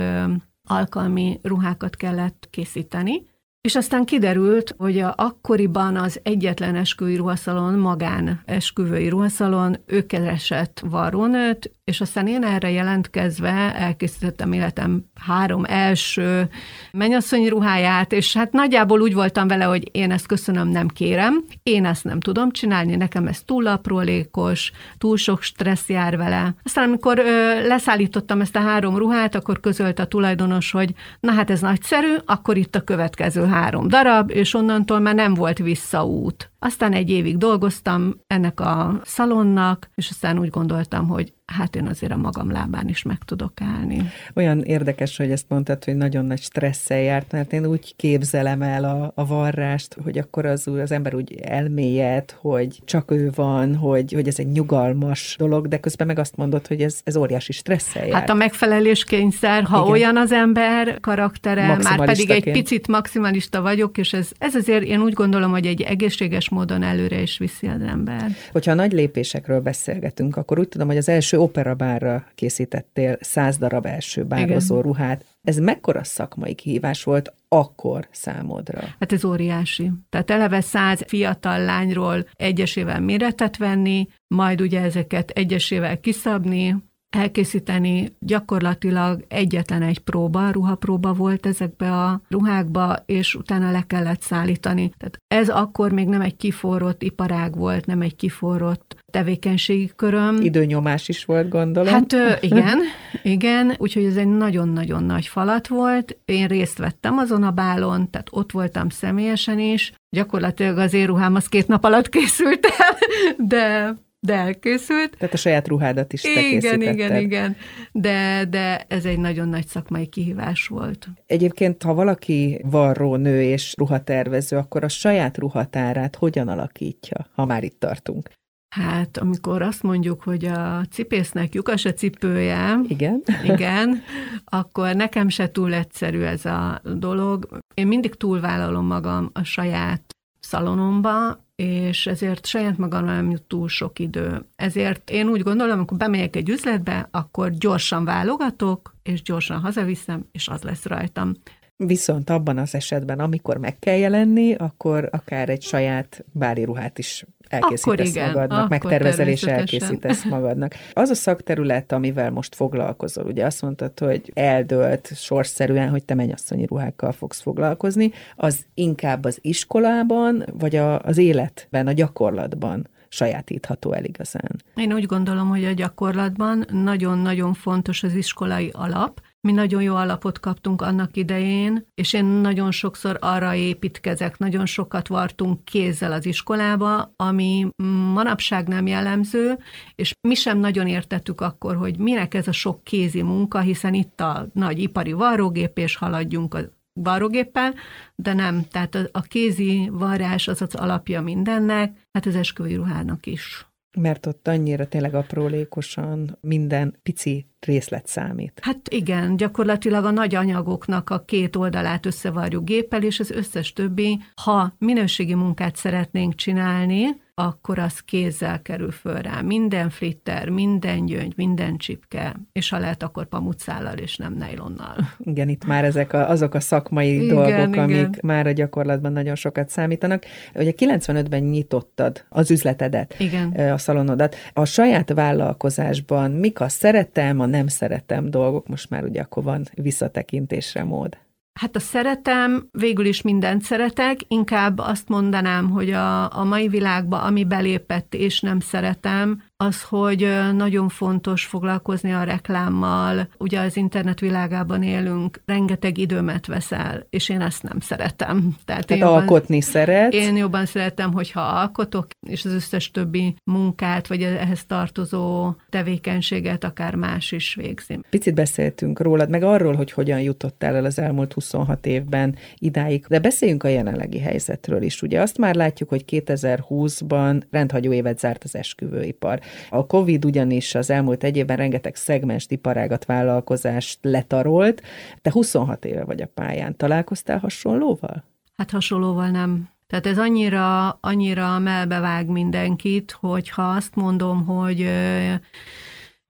alkalmi 0.64 1.38
ruhákat 1.42 1.96
kellett 1.96 2.48
készíteni, 2.50 3.22
és 3.66 3.74
aztán 3.74 4.04
kiderült, 4.04 4.74
hogy 4.78 4.98
a, 4.98 5.14
akkoriban 5.16 5.96
az 5.96 6.20
egyetlen 6.22 6.74
esküvői 6.74 7.16
ruhaszalon, 7.16 7.78
magán 7.78 8.42
esküvői 8.44 9.08
ruhaszalon, 9.08 9.76
ő 9.86 10.06
keresett 10.06 10.82
varrónőt, 10.90 11.70
és 11.84 12.00
aztán 12.00 12.26
én 12.26 12.44
erre 12.44 12.70
jelentkezve 12.70 13.74
elkészítettem 13.74 14.52
életem 14.52 15.04
három 15.20 15.64
első 15.64 16.48
mennyasszonyi 16.92 17.48
ruháját, 17.48 18.12
és 18.12 18.36
hát 18.36 18.52
nagyjából 18.52 19.00
úgy 19.00 19.14
voltam 19.14 19.48
vele, 19.48 19.64
hogy 19.64 19.88
én 19.92 20.10
ezt 20.10 20.26
köszönöm, 20.26 20.68
nem 20.68 20.88
kérem, 20.88 21.44
én 21.62 21.84
ezt 21.84 22.04
nem 22.04 22.20
tudom 22.20 22.50
csinálni, 22.50 22.96
nekem 22.96 23.26
ez 23.26 23.40
túl 23.44 23.66
aprólékos, 23.66 24.72
túl 24.98 25.16
sok 25.16 25.42
stressz 25.42 25.88
jár 25.88 26.16
vele. 26.16 26.54
Aztán 26.62 26.88
amikor 26.88 27.18
ö, 27.18 27.66
leszállítottam 27.66 28.40
ezt 28.40 28.56
a 28.56 28.60
három 28.60 28.96
ruhát, 28.96 29.34
akkor 29.34 29.60
közölt 29.60 29.98
a 29.98 30.06
tulajdonos, 30.06 30.70
hogy 30.70 30.94
na 31.20 31.32
hát 31.32 31.50
ez 31.50 31.60
nagyszerű, 31.60 32.14
akkor 32.24 32.56
itt 32.56 32.74
a 32.74 32.84
következő 32.84 33.44
három 33.56 33.88
darab, 33.88 34.30
és 34.30 34.54
onnantól 34.54 34.98
már 35.00 35.14
nem 35.14 35.34
volt 35.34 35.58
visszaút. 35.58 36.50
Aztán 36.58 36.92
egy 36.92 37.10
évig 37.10 37.36
dolgoztam 37.36 38.14
ennek 38.26 38.60
a 38.60 39.00
szalonnak, 39.04 39.88
és 39.94 40.08
aztán 40.10 40.38
úgy 40.38 40.50
gondoltam, 40.50 41.08
hogy 41.08 41.32
hát 41.46 41.76
én 41.76 41.86
azért 41.86 42.12
a 42.12 42.16
magam 42.16 42.50
lábán 42.50 42.88
is 42.88 43.02
meg 43.02 43.18
tudok 43.24 43.52
állni. 43.60 44.10
Olyan 44.34 44.62
érdekes, 44.62 45.16
hogy 45.16 45.30
ezt 45.30 45.44
mondtad, 45.48 45.84
hogy 45.84 45.96
nagyon 45.96 46.24
nagy 46.24 46.40
stresszel 46.40 47.00
járt, 47.00 47.32
mert 47.32 47.52
én 47.52 47.66
úgy 47.66 47.96
képzelem 47.96 48.62
el 48.62 48.84
a, 48.84 49.12
a 49.14 49.26
varrást, 49.26 49.96
hogy 50.02 50.18
akkor 50.18 50.46
az, 50.46 50.66
az 50.66 50.90
ember 50.90 51.14
úgy 51.14 51.40
elmélyed, 51.42 52.30
hogy 52.40 52.80
csak 52.84 53.10
ő 53.10 53.30
van, 53.34 53.76
hogy, 53.76 54.12
hogy 54.12 54.28
ez 54.28 54.38
egy 54.38 54.46
nyugalmas 54.46 55.34
dolog, 55.38 55.68
de 55.68 55.80
közben 55.80 56.06
meg 56.06 56.18
azt 56.18 56.36
mondod, 56.36 56.66
hogy 56.66 56.82
ez, 56.82 57.00
ez 57.04 57.16
óriási 57.16 57.52
stresszel 57.52 58.06
jár. 58.06 58.20
Hát 58.20 58.30
a 58.30 58.34
megfelelés 58.34 59.04
kényszer, 59.04 59.62
ha 59.62 59.78
Igen. 59.78 59.90
olyan 59.90 60.16
az 60.16 60.32
ember 60.32 61.00
karaktere, 61.00 61.76
már 61.82 62.04
pedig 62.04 62.30
egy 62.30 62.50
picit 62.50 62.88
maximalista 62.88 63.60
vagyok, 63.60 63.98
és 63.98 64.12
ez, 64.12 64.28
ez 64.38 64.54
azért 64.54 64.84
én 64.84 65.00
úgy 65.00 65.12
gondolom, 65.12 65.50
hogy 65.50 65.66
egy 65.66 65.82
egészséges 65.82 66.48
módon 66.48 66.82
előre 66.82 67.20
is 67.20 67.38
viszi 67.38 67.66
az 67.66 67.80
ember. 67.80 68.30
Hogyha 68.52 68.74
nagy 68.74 68.92
lépésekről 68.92 69.60
beszélgetünk, 69.60 70.36
akkor 70.36 70.58
úgy 70.58 70.68
tudom, 70.68 70.86
hogy 70.86 70.96
az 70.96 71.08
első 71.08 71.35
operabárra 71.36 72.24
készítettél 72.34 73.16
száz 73.20 73.58
darab 73.58 73.86
első 73.86 74.24
bározó 74.24 74.74
Igen. 74.74 74.86
ruhát. 74.86 75.24
Ez 75.42 75.56
mekkora 75.56 76.04
szakmai 76.04 76.54
kihívás 76.54 77.04
volt 77.04 77.34
akkor 77.48 78.08
számodra? 78.10 78.80
Hát 79.00 79.12
ez 79.12 79.24
óriási. 79.24 79.92
Tehát 80.08 80.30
eleve 80.30 80.60
száz 80.60 81.02
fiatal 81.06 81.64
lányról 81.64 82.26
egyesével 82.32 83.00
méretet 83.00 83.56
venni, 83.56 84.08
majd 84.26 84.60
ugye 84.60 84.80
ezeket 84.80 85.30
egyesével 85.30 86.00
kiszabni, 86.00 86.76
elkészíteni 87.16 88.16
gyakorlatilag 88.18 89.24
egyetlen 89.28 89.82
egy 89.82 89.98
próba, 89.98 90.50
ruhapróba 90.50 91.12
volt 91.12 91.46
ezekbe 91.46 91.92
a 91.92 92.20
ruhákba, 92.28 92.96
és 93.06 93.34
utána 93.34 93.70
le 93.70 93.84
kellett 93.86 94.20
szállítani. 94.20 94.92
Tehát 94.98 95.18
ez 95.28 95.48
akkor 95.48 95.92
még 95.92 96.08
nem 96.08 96.20
egy 96.20 96.36
kiforrott 96.36 97.02
iparág 97.02 97.56
volt, 97.56 97.86
nem 97.86 98.00
egy 98.00 98.16
kiforrott 98.16 98.96
tevékenységi 99.12 99.90
köröm. 99.96 100.40
Időnyomás 100.40 101.08
is 101.08 101.24
volt, 101.24 101.48
gondolom. 101.48 101.92
Hát 101.92 102.14
igen, 102.40 102.78
igen, 103.22 103.74
úgyhogy 103.78 104.04
ez 104.04 104.16
egy 104.16 104.28
nagyon-nagyon 104.28 105.04
nagy 105.04 105.26
falat 105.26 105.68
volt. 105.68 106.18
Én 106.24 106.46
részt 106.46 106.78
vettem 106.78 107.18
azon 107.18 107.42
a 107.42 107.50
bálon, 107.50 108.10
tehát 108.10 108.28
ott 108.30 108.52
voltam 108.52 108.88
személyesen 108.88 109.58
is. 109.58 109.92
Gyakorlatilag 110.16 110.78
az 110.78 110.94
én 110.94 111.06
ruhám 111.06 111.34
az 111.34 111.46
két 111.46 111.68
nap 111.68 111.84
alatt 111.84 112.08
készült 112.08 112.66
el, 112.66 112.96
de 113.48 113.94
de 114.26 114.34
elkészült. 114.34 115.16
Tehát 115.18 115.34
a 115.34 115.36
saját 115.36 115.68
ruhádat 115.68 116.12
is 116.12 116.20
te 116.20 116.48
Igen, 116.50 116.82
igen, 116.82 117.16
igen. 117.16 117.56
De, 117.92 118.44
de 118.50 118.84
ez 118.88 119.04
egy 119.04 119.18
nagyon 119.18 119.48
nagy 119.48 119.66
szakmai 119.66 120.06
kihívás 120.06 120.66
volt. 120.66 121.08
Egyébként, 121.26 121.82
ha 121.82 121.94
valaki 121.94 122.60
varró 122.64 123.16
nő 123.16 123.42
és 123.42 123.74
ruhatervező, 123.76 124.56
akkor 124.56 124.84
a 124.84 124.88
saját 124.88 125.38
ruhatárát 125.38 126.16
hogyan 126.16 126.48
alakítja, 126.48 127.26
ha 127.34 127.44
már 127.44 127.64
itt 127.64 127.80
tartunk? 127.80 128.30
Hát, 128.68 129.16
amikor 129.16 129.62
azt 129.62 129.82
mondjuk, 129.82 130.22
hogy 130.22 130.44
a 130.44 130.84
cipésznek 130.90 131.54
lyukas 131.54 131.84
a 131.84 131.92
cipője, 131.92 132.80
igen. 132.88 133.22
igen, 133.44 134.02
akkor 134.60 134.94
nekem 134.94 135.28
se 135.28 135.50
túl 135.50 135.74
egyszerű 135.74 136.20
ez 136.20 136.44
a 136.44 136.80
dolog. 136.94 137.58
Én 137.74 137.86
mindig 137.86 138.14
túlvállalom 138.14 138.86
magam 138.86 139.30
a 139.32 139.42
saját 139.42 140.02
szalonomba, 140.40 141.44
és 141.56 142.06
ezért 142.06 142.46
saját 142.46 142.78
magamra 142.78 143.14
nem 143.14 143.30
jut 143.30 143.42
túl 143.42 143.68
sok 143.68 143.98
idő. 143.98 144.46
Ezért 144.56 145.10
én 145.10 145.28
úgy 145.28 145.42
gondolom, 145.42 145.76
amikor 145.76 145.96
bemegyek 145.96 146.36
egy 146.36 146.48
üzletbe, 146.48 147.08
akkor 147.10 147.50
gyorsan 147.50 148.04
válogatok, 148.04 148.94
és 149.02 149.22
gyorsan 149.22 149.60
hazaviszem, 149.60 150.28
és 150.32 150.48
az 150.48 150.62
lesz 150.62 150.84
rajtam. 150.84 151.32
Viszont 151.76 152.30
abban 152.30 152.58
az 152.58 152.74
esetben, 152.74 153.18
amikor 153.18 153.56
meg 153.56 153.78
kell 153.78 153.96
jelenni, 153.96 154.54
akkor 154.54 155.08
akár 155.12 155.48
egy 155.48 155.62
saját 155.62 156.24
báli 156.32 156.64
ruhát 156.64 156.98
is 156.98 157.24
elkészítesz 157.48 157.82
akkor 157.82 158.00
igen, 158.00 158.26
magadnak, 158.26 158.58
akkor 158.58 158.70
megtervezel 158.70 159.28
és 159.28 159.42
elkészítesz 159.42 160.24
magadnak. 160.24 160.74
Az 160.92 161.10
a 161.10 161.14
szakterület, 161.14 161.92
amivel 161.92 162.30
most 162.30 162.54
foglalkozol, 162.54 163.24
ugye 163.24 163.44
azt 163.44 163.62
mondtad, 163.62 163.98
hogy 163.98 164.30
eldölt 164.34 165.10
sorszerűen, 165.14 165.88
hogy 165.88 166.04
te 166.04 166.14
mennyasszonyi 166.14 166.66
ruhákkal 166.66 167.12
fogsz 167.12 167.40
foglalkozni, 167.40 168.10
az 168.36 168.66
inkább 168.74 169.24
az 169.24 169.38
iskolában, 169.40 170.44
vagy 170.58 170.76
a, 170.76 171.00
az 171.00 171.18
életben, 171.18 171.86
a 171.86 171.92
gyakorlatban 171.92 172.88
sajátítható 173.08 173.92
el 173.92 174.04
igazán? 174.04 174.56
Én 174.74 174.92
úgy 174.92 175.06
gondolom, 175.06 175.48
hogy 175.48 175.64
a 175.64 175.72
gyakorlatban 175.72 176.64
nagyon-nagyon 176.72 177.54
fontos 177.54 178.02
az 178.02 178.14
iskolai 178.14 178.70
alap, 178.72 179.20
mi 179.46 179.52
nagyon 179.52 179.82
jó 179.82 179.94
alapot 179.94 180.40
kaptunk 180.40 180.82
annak 180.82 181.16
idején, 181.16 181.86
és 181.94 182.12
én 182.12 182.24
nagyon 182.24 182.70
sokszor 182.70 183.18
arra 183.20 183.54
építkezek, 183.54 184.38
nagyon 184.38 184.66
sokat 184.66 185.08
vartunk 185.08 185.64
kézzel 185.64 186.12
az 186.12 186.26
iskolába, 186.26 187.12
ami 187.16 187.68
manapság 188.12 188.68
nem 188.68 188.86
jellemző, 188.86 189.58
és 189.94 190.14
mi 190.28 190.34
sem 190.34 190.58
nagyon 190.58 190.86
értettük 190.86 191.40
akkor, 191.40 191.76
hogy 191.76 191.98
minek 191.98 192.34
ez 192.34 192.48
a 192.48 192.52
sok 192.52 192.84
kézi 192.84 193.22
munka, 193.22 193.60
hiszen 193.60 193.94
itt 193.94 194.20
a 194.20 194.46
nagy 194.52 194.78
ipari 194.78 195.12
varrógép, 195.12 195.78
és 195.78 195.96
haladjunk 195.96 196.54
a 196.54 196.60
varrógéppel, 197.00 197.74
de 198.14 198.32
nem. 198.32 198.64
Tehát 198.70 199.08
a, 199.12 199.20
kézi 199.20 199.88
varrás 199.92 200.48
az 200.48 200.62
az 200.62 200.74
alapja 200.74 201.22
mindennek, 201.22 201.96
hát 202.12 202.26
az 202.26 202.34
esküvői 202.34 202.74
ruhának 202.74 203.26
is. 203.26 203.66
Mert 204.00 204.26
ott 204.26 204.48
annyira 204.48 204.86
tényleg 204.86 205.14
aprólékosan 205.14 206.38
minden 206.40 206.98
pici 207.02 207.46
részlet 207.60 208.06
számít. 208.06 208.60
Hát 208.62 208.88
igen, 208.88 209.36
gyakorlatilag 209.36 210.04
a 210.04 210.10
nagy 210.10 210.34
anyagoknak 210.34 211.10
a 211.10 211.24
két 211.24 211.56
oldalát 211.56 212.06
összevarjuk 212.06 212.64
géppel, 212.64 213.02
és 213.02 213.20
az 213.20 213.30
összes 213.30 213.72
többi, 213.72 214.18
ha 214.34 214.74
minőségi 214.78 215.34
munkát 215.34 215.76
szeretnénk 215.76 216.34
csinálni, 216.34 217.24
akkor 217.40 217.78
az 217.78 218.00
kézzel 218.00 218.62
kerül 218.62 218.90
föl 218.90 219.22
rá. 219.22 219.40
Minden 219.40 219.90
flitter, 219.90 220.48
minden 220.48 221.06
gyöngy, 221.06 221.32
minden 221.36 221.76
csipke, 221.76 222.36
és 222.52 222.68
ha 222.68 222.78
lehet, 222.78 223.02
akkor 223.02 223.26
pamucállal 223.26 223.96
és 223.96 224.16
nem 224.16 224.34
nejlonnal. 224.34 224.96
Igen, 225.18 225.48
itt 225.48 225.64
már 225.64 225.84
ezek 225.84 226.12
a, 226.12 226.30
azok 226.30 226.54
a 226.54 226.60
szakmai 226.60 227.14
igen, 227.14 227.34
dolgok, 227.34 227.68
igen. 227.68 227.78
amik 227.78 228.20
már 228.20 228.46
a 228.46 228.52
gyakorlatban 228.52 229.12
nagyon 229.12 229.34
sokat 229.34 229.68
számítanak. 229.68 230.24
Ugye 230.54 230.72
95-ben 230.76 231.42
nyitottad 231.42 232.24
az 232.28 232.50
üzletedet, 232.50 233.14
igen. 233.18 233.50
a 233.50 233.78
szalonodat. 233.78 234.36
A 234.52 234.64
saját 234.64 235.12
vállalkozásban 235.12 236.30
mik 236.30 236.60
a 236.60 236.68
szeretem, 236.68 237.40
a 237.40 237.46
nem 237.46 237.66
szeretem 237.66 238.30
dolgok, 238.30 238.68
most 238.68 238.90
már 238.90 239.04
ugye 239.04 239.20
akkor 239.20 239.42
van 239.42 239.64
visszatekintésre 239.74 240.84
mód. 240.84 241.16
Hát 241.56 241.76
a 241.76 241.80
szeretem, 241.80 242.68
végül 242.72 243.06
is 243.06 243.22
mindent 243.22 243.62
szeretek, 243.62 244.20
inkább 244.28 244.78
azt 244.78 245.08
mondanám, 245.08 245.70
hogy 245.70 245.90
a, 245.90 246.38
a 246.38 246.44
mai 246.44 246.68
világban, 246.68 247.20
ami 247.20 247.44
belépett 247.44 248.14
és 248.14 248.40
nem 248.40 248.60
szeretem, 248.60 249.42
az, 249.56 249.82
hogy 249.82 250.28
nagyon 250.56 250.88
fontos 250.88 251.44
foglalkozni 251.44 252.12
a 252.12 252.22
reklámmal. 252.22 253.28
Ugye 253.38 253.60
az 253.60 253.76
internet 253.76 254.20
világában 254.20 254.82
élünk, 254.82 255.40
rengeteg 255.46 255.98
időmet 255.98 256.46
veszel, 256.46 257.06
és 257.10 257.28
én 257.28 257.40
ezt 257.40 257.62
nem 257.62 257.80
szeretem. 257.80 258.56
Tehát, 258.64 258.86
Tehát 258.86 259.02
jobban, 259.02 259.20
alkotni 259.20 259.60
szeret. 259.60 260.12
Én 260.12 260.36
jobban 260.36 260.66
szeretem, 260.66 261.12
hogyha 261.12 261.40
alkotok, 261.40 262.06
és 262.28 262.44
az 262.44 262.52
összes 262.52 262.90
többi 262.90 263.36
munkát, 263.44 264.06
vagy 264.06 264.22
ehhez 264.22 264.64
tartozó 264.64 265.54
tevékenységet 265.68 266.64
akár 266.64 266.94
más 266.94 267.32
is 267.32 267.54
végzi. 267.54 268.00
Picit 268.10 268.34
beszéltünk 268.34 269.00
rólad, 269.00 269.30
meg 269.30 269.42
arról, 269.42 269.74
hogy 269.74 269.92
hogyan 269.92 270.20
jutottál 270.20 270.74
el 270.74 270.84
az 270.84 270.98
elmúlt 270.98 271.32
26 271.32 271.86
évben 271.86 272.36
idáig, 272.58 273.04
de 273.08 273.18
beszéljünk 273.18 273.62
a 273.62 273.68
jelenlegi 273.68 274.18
helyzetről 274.18 274.82
is. 274.82 275.02
Ugye 275.02 275.20
azt 275.20 275.38
már 275.38 275.54
látjuk, 275.54 275.88
hogy 275.88 276.04
2020-ban 276.06 277.42
rendhagyó 277.50 277.92
évet 277.92 278.18
zárt 278.18 278.44
az 278.44 278.54
esküvőipar. 278.54 279.44
A 279.70 279.86
COVID 279.86 280.24
ugyanis 280.24 280.74
az 280.74 280.90
elmúlt 280.90 281.24
egy 281.24 281.36
évben 281.36 281.56
rengeteg 281.56 281.94
szegmens 281.94 282.46
iparágat, 282.48 283.04
vállalkozást 283.04 283.98
letarolt. 284.02 284.82
Te 285.22 285.30
26 285.30 285.84
éve 285.84 286.04
vagy 286.04 286.22
a 286.22 286.30
pályán. 286.34 286.76
Találkoztál 286.76 287.38
hasonlóval? 287.38 288.24
Hát 288.56 288.70
hasonlóval 288.70 289.28
nem. 289.28 289.68
Tehát 289.86 290.06
ez 290.06 290.18
annyira, 290.18 290.88
annyira 290.88 291.58
melbevág 291.58 292.26
mindenkit, 292.26 293.16
hogy 293.20 293.48
ha 293.48 293.62
azt 293.62 293.94
mondom, 293.94 294.44
hogy 294.44 294.88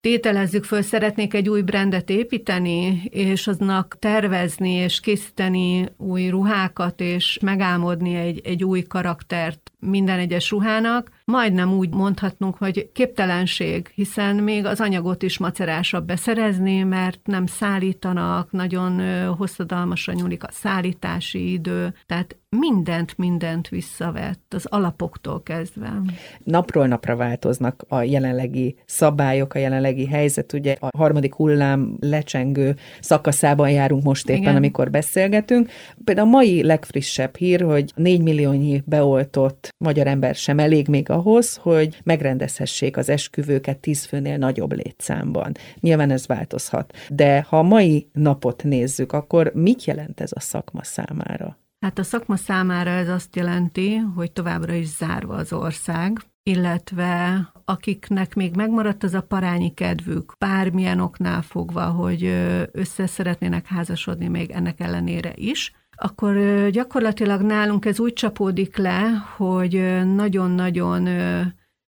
tételezzük 0.01 0.65
föl, 0.65 0.83
szeretnék 0.83 1.35
egy 1.35 1.49
új 1.49 1.63
brandet 1.63 2.11
építeni, 2.11 3.03
és 3.11 3.47
aznak 3.47 3.97
tervezni, 3.99 4.71
és 4.71 5.01
készíteni 5.01 5.89
új 5.97 6.29
ruhákat, 6.29 7.01
és 7.01 7.39
megálmodni 7.43 8.15
egy, 8.15 8.41
egy 8.45 8.65
új 8.65 8.83
karaktert 8.83 9.73
minden 9.79 10.19
egyes 10.19 10.51
ruhának, 10.51 11.11
majdnem 11.25 11.73
úgy 11.73 11.95
mondhatnunk, 11.95 12.57
hogy 12.57 12.91
képtelenség, 12.93 13.93
hiszen 13.95 14.37
még 14.37 14.65
az 14.65 14.81
anyagot 14.81 15.23
is 15.23 15.39
macerásabb 15.39 16.07
beszerezni, 16.07 16.83
mert 16.83 17.21
nem 17.25 17.47
szállítanak, 17.47 18.51
nagyon 18.51 19.01
hosszadalmasan 19.35 20.15
nyúlik 20.15 20.45
a 20.45 20.49
szállítási 20.51 21.53
idő, 21.53 21.95
tehát 22.07 22.37
mindent, 22.49 23.19
mindent 23.19 23.69
visszavett, 23.69 24.55
az 24.55 24.67
alapoktól 24.67 25.43
kezdve. 25.43 26.01
Napról 26.45 26.87
napra 26.87 27.17
változnak 27.17 27.85
a 27.89 28.03
jelenlegi 28.03 28.77
szabályok, 28.85 29.55
a 29.55 29.59
jelenlegi 29.59 30.07
helyzet, 30.07 30.53
ugye 30.53 30.77
a 30.81 30.89
harmadik 30.97 31.35
hullám 31.35 31.97
lecsengő 32.01 32.77
szakaszában 33.01 33.71
járunk 33.71 34.03
most 34.03 34.29
éppen, 34.29 34.41
Igen. 34.41 34.57
amikor 34.57 34.91
beszélgetünk. 34.91 35.71
Például 36.05 36.27
a 36.27 36.31
mai 36.31 36.63
legfrissebb 36.63 37.37
hír, 37.37 37.61
hogy 37.61 37.93
4 37.95 38.23
milliónyi 38.23 38.83
beoltott 38.87 39.66
magyar 39.79 40.07
ember 40.07 40.35
sem 40.35 40.59
elég 40.59 40.89
még 40.89 41.11
ahhoz, 41.11 41.57
hogy 41.57 41.99
megrendezhessék 42.03 42.97
az 42.97 43.09
esküvőket 43.09 43.79
tíz 43.79 44.05
főnél 44.05 44.37
nagyobb 44.37 44.73
létszámban. 44.73 45.53
Nyilván 45.81 46.11
ez 46.11 46.27
változhat. 46.27 46.97
De 47.09 47.43
ha 47.49 47.59
a 47.59 47.63
mai 47.63 48.09
napot 48.13 48.63
nézzük, 48.63 49.13
akkor 49.13 49.51
mit 49.55 49.85
jelent 49.85 50.21
ez 50.21 50.31
a 50.35 50.41
szakma 50.41 50.85
számára? 50.85 51.59
Hát 51.81 51.99
a 51.99 52.03
szakma 52.03 52.37
számára 52.37 52.91
ez 52.91 53.09
azt 53.09 53.37
jelenti, 53.37 53.97
hogy 53.97 54.33
továbbra 54.33 54.73
is 54.73 54.87
zárva 54.87 55.35
az 55.35 55.53
ország, 55.53 56.19
illetve 56.43 57.41
akiknek 57.65 58.35
még 58.35 58.55
megmaradt 58.55 59.03
az 59.03 59.15
a 59.15 59.23
parányi 59.23 59.75
kedvük, 59.75 60.33
bármilyen 60.39 61.01
oknál 61.01 61.43
fogva, 61.43 61.85
hogy 61.85 62.25
össze 62.73 63.07
szeretnének 63.07 63.67
házasodni 63.67 64.29
még 64.29 64.51
ennek 64.51 64.81
ellenére 64.81 65.33
is, 65.35 65.73
akkor 65.97 66.37
gyakorlatilag 66.71 67.41
nálunk 67.41 67.85
ez 67.85 68.01
úgy 68.01 68.13
csapódik 68.13 68.77
le, 68.77 69.25
hogy 69.37 70.03
nagyon-nagyon 70.15 71.09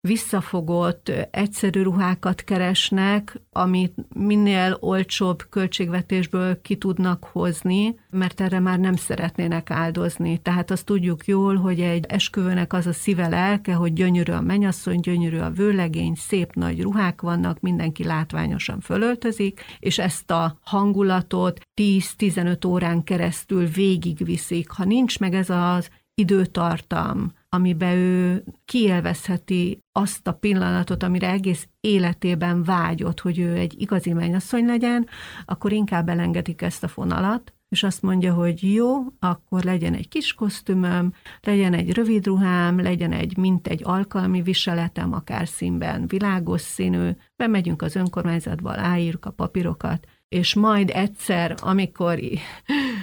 visszafogott, 0.01 1.11
egyszerű 1.31 1.81
ruhákat 1.81 2.43
keresnek, 2.43 3.41
amit 3.49 3.93
minél 4.15 4.77
olcsóbb 4.79 5.45
költségvetésből 5.49 6.61
ki 6.61 6.75
tudnak 6.75 7.23
hozni, 7.23 7.99
mert 8.09 8.41
erre 8.41 8.59
már 8.59 8.79
nem 8.79 8.95
szeretnének 8.95 9.71
áldozni. 9.71 10.37
Tehát 10.37 10.71
azt 10.71 10.85
tudjuk 10.85 11.25
jól, 11.25 11.55
hogy 11.55 11.79
egy 11.79 12.05
esküvőnek 12.05 12.73
az 12.73 12.87
a 12.87 12.93
szíve 12.93 13.27
lelke, 13.27 13.73
hogy 13.73 13.93
gyönyörű 13.93 14.31
a 14.31 14.41
menyasszony, 14.41 14.99
gyönyörű 14.99 15.37
a 15.37 15.49
vőlegény, 15.49 16.13
szép 16.15 16.53
nagy 16.53 16.81
ruhák 16.81 17.21
vannak, 17.21 17.59
mindenki 17.59 18.03
látványosan 18.03 18.79
fölöltözik, 18.79 19.61
és 19.79 19.99
ezt 19.99 20.31
a 20.31 20.57
hangulatot 20.63 21.59
10-15 21.81 22.67
órán 22.67 23.03
keresztül 23.03 23.65
végigviszik. 23.65 24.69
Ha 24.69 24.85
nincs 24.85 25.19
meg 25.19 25.33
ez 25.33 25.49
az 25.49 25.89
időtartam, 26.13 27.33
amiben 27.53 27.95
ő 27.95 28.43
kielvezheti 28.65 29.79
azt 29.91 30.27
a 30.27 30.33
pillanatot, 30.33 31.03
amire 31.03 31.29
egész 31.29 31.67
életében 31.79 32.63
vágyott, 32.63 33.19
hogy 33.19 33.39
ő 33.39 33.55
egy 33.55 33.81
igazi 33.81 34.13
mennyasszony 34.13 34.65
legyen, 34.65 35.07
akkor 35.45 35.71
inkább 35.71 36.09
elengedik 36.09 36.61
ezt 36.61 36.83
a 36.83 36.87
fonalat, 36.87 37.53
és 37.69 37.83
azt 37.83 38.01
mondja, 38.01 38.33
hogy 38.33 38.73
jó, 38.73 38.97
akkor 39.19 39.63
legyen 39.63 39.93
egy 39.93 40.07
kis 40.07 40.33
kosztümöm, 40.33 41.13
legyen 41.41 41.73
egy 41.73 41.93
rövid 41.93 42.25
ruhám, 42.25 42.79
legyen 42.79 43.11
egy 43.11 43.37
mint 43.37 43.67
egy 43.67 43.81
alkalmi 43.83 44.41
viseletem, 44.41 45.13
akár 45.13 45.47
színben 45.47 46.07
világos 46.07 46.61
színű, 46.61 47.09
bemegyünk 47.35 47.81
az 47.81 47.95
önkormányzatba, 47.95 48.69
aláírjuk 48.69 49.25
a 49.25 49.31
papírokat, 49.31 50.07
és 50.31 50.53
majd 50.53 50.89
egyszer, 50.93 51.55
amikor 51.61 52.19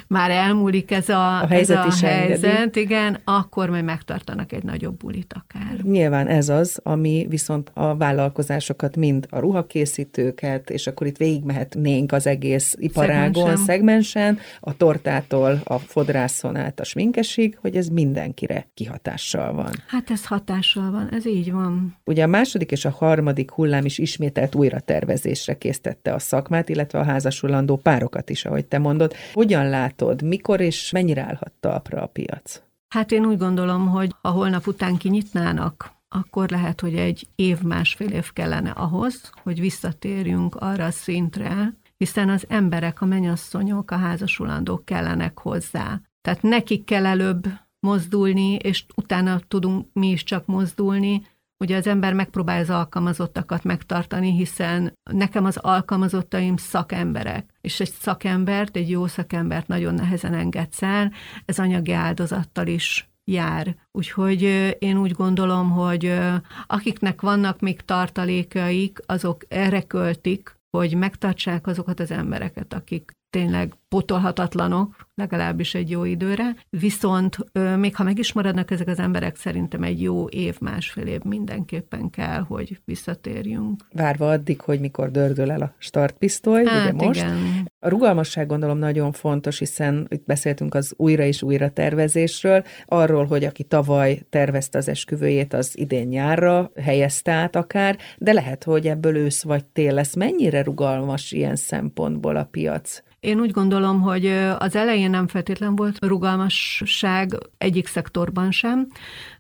már 0.07 0.31
elmúlik 0.31 0.91
ez 0.91 1.09
a, 1.09 1.41
a 1.41 1.47
helyzet, 1.47 1.87
ez 1.87 2.03
a 2.03 2.07
helyzet 2.07 2.77
igen, 2.77 3.19
akkor 3.25 3.71
majd 3.71 3.85
megtartanak 3.85 4.53
egy 4.53 4.63
nagyobb 4.63 4.97
bulit 4.97 5.35
akár. 5.45 5.81
Nyilván 5.83 6.27
ez 6.27 6.49
az, 6.49 6.81
ami 6.83 7.27
viszont 7.29 7.71
a 7.75 7.97
vállalkozásokat, 7.97 8.97
mind 8.97 9.27
a 9.31 9.39
ruhakészítőket, 9.39 10.71
és 10.71 10.87
akkor 10.87 11.07
itt 11.07 11.17
végigmehetnénk 11.17 12.13
az 12.13 12.27
egész 12.27 12.75
iparágon, 12.79 13.57
szegmensen, 13.57 13.65
szegmensen 13.65 14.39
a 14.61 14.77
tortától, 14.77 15.61
a 15.65 15.79
fodrászon 15.79 16.57
át 16.57 16.81
a 16.81 16.85
sminkesig, 16.85 17.59
hogy 17.61 17.77
ez 17.77 17.89
mindenkire 17.89 18.69
kihatással 18.75 19.53
van. 19.53 19.73
Hát 19.87 20.11
ez 20.11 20.27
hatással 20.27 20.91
van, 20.91 21.09
ez 21.13 21.27
így 21.27 21.53
van. 21.53 21.97
Ugye 22.05 22.23
a 22.23 22.27
második 22.27 22.71
és 22.71 22.85
a 22.85 22.91
harmadik 22.91 23.51
hullám 23.51 23.85
is 23.85 23.99
ismételt 23.99 24.55
újra 24.55 24.81
tervezésre 24.81 25.59
késztette 25.59 26.13
a 26.13 26.19
szakmát, 26.19 26.69
illetve 26.69 26.99
a 26.99 27.05
házasulandó 27.19 27.77
párokat 27.77 28.31
is, 28.31 28.45
ahogy 28.45 28.65
te 28.65 28.79
mondod. 28.79 29.15
Hogyan 29.33 29.69
látod, 29.69 30.23
mikor 30.23 30.61
és 30.61 30.91
mennyire 30.91 31.23
állhat 31.23 31.53
talpra 31.61 32.03
a 32.03 32.07
piac? 32.07 32.63
Hát 32.89 33.13
én 33.13 33.25
úgy 33.25 33.39
gondolom, 33.39 33.89
hogy 33.89 34.15
ha 34.23 34.31
holnap 34.31 34.67
után 34.67 34.97
kinyitnának, 34.97 35.91
akkor 36.09 36.49
lehet, 36.49 36.81
hogy 36.81 36.95
egy 36.95 37.27
év, 37.35 37.61
másfél 37.63 38.11
év 38.11 38.33
kellene 38.33 38.71
ahhoz, 38.71 39.31
hogy 39.43 39.61
visszatérjünk 39.61 40.55
arra 40.55 40.85
a 40.85 40.91
szintre, 40.91 41.75
hiszen 41.97 42.29
az 42.29 42.45
emberek, 42.49 43.01
a 43.01 43.07
menyasszonyok, 43.07 43.91
a 43.91 43.97
házasulandók 43.97 44.85
kellenek 44.85 45.39
hozzá. 45.39 46.01
Tehát 46.21 46.43
nekik 46.43 46.85
kell 46.85 47.07
előbb 47.07 47.47
mozdulni, 47.81 48.55
és 48.55 48.85
utána 48.97 49.41
tudunk 49.49 49.87
mi 49.93 50.09
is 50.09 50.25
csak 50.25 50.47
mozdulni, 50.47 51.27
Ugye 51.61 51.77
az 51.77 51.87
ember 51.87 52.13
megpróbálja 52.13 52.63
az 52.63 52.71
alkalmazottakat 52.71 53.65
megtartani, 53.65 54.33
hiszen 54.33 54.93
nekem 55.11 55.45
az 55.45 55.57
alkalmazottaim 55.57 56.57
szakemberek, 56.57 57.55
és 57.61 57.81
egy 57.81 57.91
szakembert, 57.91 58.77
egy 58.77 58.91
jó 58.91 59.07
szakembert 59.07 59.67
nagyon 59.67 59.95
nehezen 59.95 60.35
engedsz 60.35 60.83
el, 60.83 61.13
ez 61.45 61.59
anyagi 61.59 61.93
áldozattal 61.93 62.67
is 62.67 63.11
jár. 63.25 63.77
Úgyhogy 63.93 64.43
én 64.79 64.99
úgy 64.99 65.13
gondolom, 65.13 65.71
hogy 65.71 66.19
akiknek 66.67 67.21
vannak 67.21 67.61
még 67.61 67.81
tartalékaik, 67.81 68.99
azok 69.07 69.45
erre 69.49 69.83
költik, 69.83 70.57
hogy 70.71 70.95
megtartsák 70.95 71.67
azokat 71.67 72.01
az 72.01 72.11
embereket, 72.11 72.75
akik 72.75 73.18
tényleg 73.31 73.73
potolhatatlanok, 73.89 75.07
legalábbis 75.15 75.75
egy 75.75 75.91
jó 75.91 76.05
időre, 76.05 76.57
viszont 76.71 77.37
még 77.77 77.97
ha 77.97 78.03
meg 78.03 78.19
is 78.19 78.33
maradnak 78.33 78.71
ezek 78.71 78.89
az 78.89 78.99
emberek, 78.99 79.37
szerintem 79.37 79.83
egy 79.83 80.03
jó 80.03 80.27
év, 80.27 80.57
másfél 80.61 81.07
év 81.07 81.21
mindenképpen 81.23 82.11
kell, 82.11 82.41
hogy 82.41 82.81
visszatérjünk. 82.85 83.87
Várva 83.93 84.31
addig, 84.31 84.61
hogy 84.61 84.81
mikor 84.81 85.11
dördül 85.11 85.51
el 85.51 85.61
a 85.61 85.75
startpisztoly, 85.79 86.65
hát, 86.65 86.93
ugye 86.93 87.07
most. 87.07 87.21
Igen. 87.21 87.71
A 87.79 87.89
rugalmasság 87.89 88.47
gondolom 88.47 88.79
nagyon 88.79 89.13
fontos, 89.13 89.59
hiszen 89.59 90.07
itt 90.11 90.25
beszéltünk 90.25 90.75
az 90.75 90.95
újra 90.97 91.23
és 91.23 91.43
újra 91.43 91.71
tervezésről, 91.71 92.65
arról, 92.87 93.27
hogy 93.27 93.45
aki 93.45 93.65
tavaly 93.65 94.23
tervezte 94.31 94.79
az 94.79 94.89
esküvőjét, 94.89 95.53
az 95.53 95.79
idén 95.79 96.07
nyárra 96.07 96.71
helyezte 96.83 97.33
át 97.33 97.57
akár, 97.57 97.97
de 98.19 98.33
lehet, 98.33 98.65
hogy 98.65 98.87
ebből 98.87 99.17
ősz 99.17 99.43
vagy 99.43 99.65
tél 99.65 99.93
lesz. 99.93 100.15
Mennyire 100.15 100.63
rugalmas 100.63 101.33
ilyen 101.33 101.57
szempontból 101.57 102.37
a 102.37 102.45
piac? 102.45 103.03
Én 103.21 103.41
úgy 103.41 103.51
gondolom, 103.51 104.01
hogy 104.01 104.27
az 104.59 104.77
elején 104.77 105.11
nem 105.11 105.27
feltétlen 105.27 105.77
volt 105.77 106.05
rugalmasság 106.05 107.39
egyik 107.59 107.87
szektorban 107.87 108.51
sem, 108.51 108.87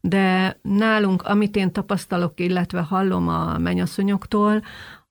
de 0.00 0.58
nálunk, 0.62 1.22
amit 1.22 1.56
én 1.56 1.72
tapasztalok, 1.72 2.40
illetve 2.40 2.80
hallom 2.80 3.28
a 3.28 3.58
mennyasszonyoktól, 3.58 4.62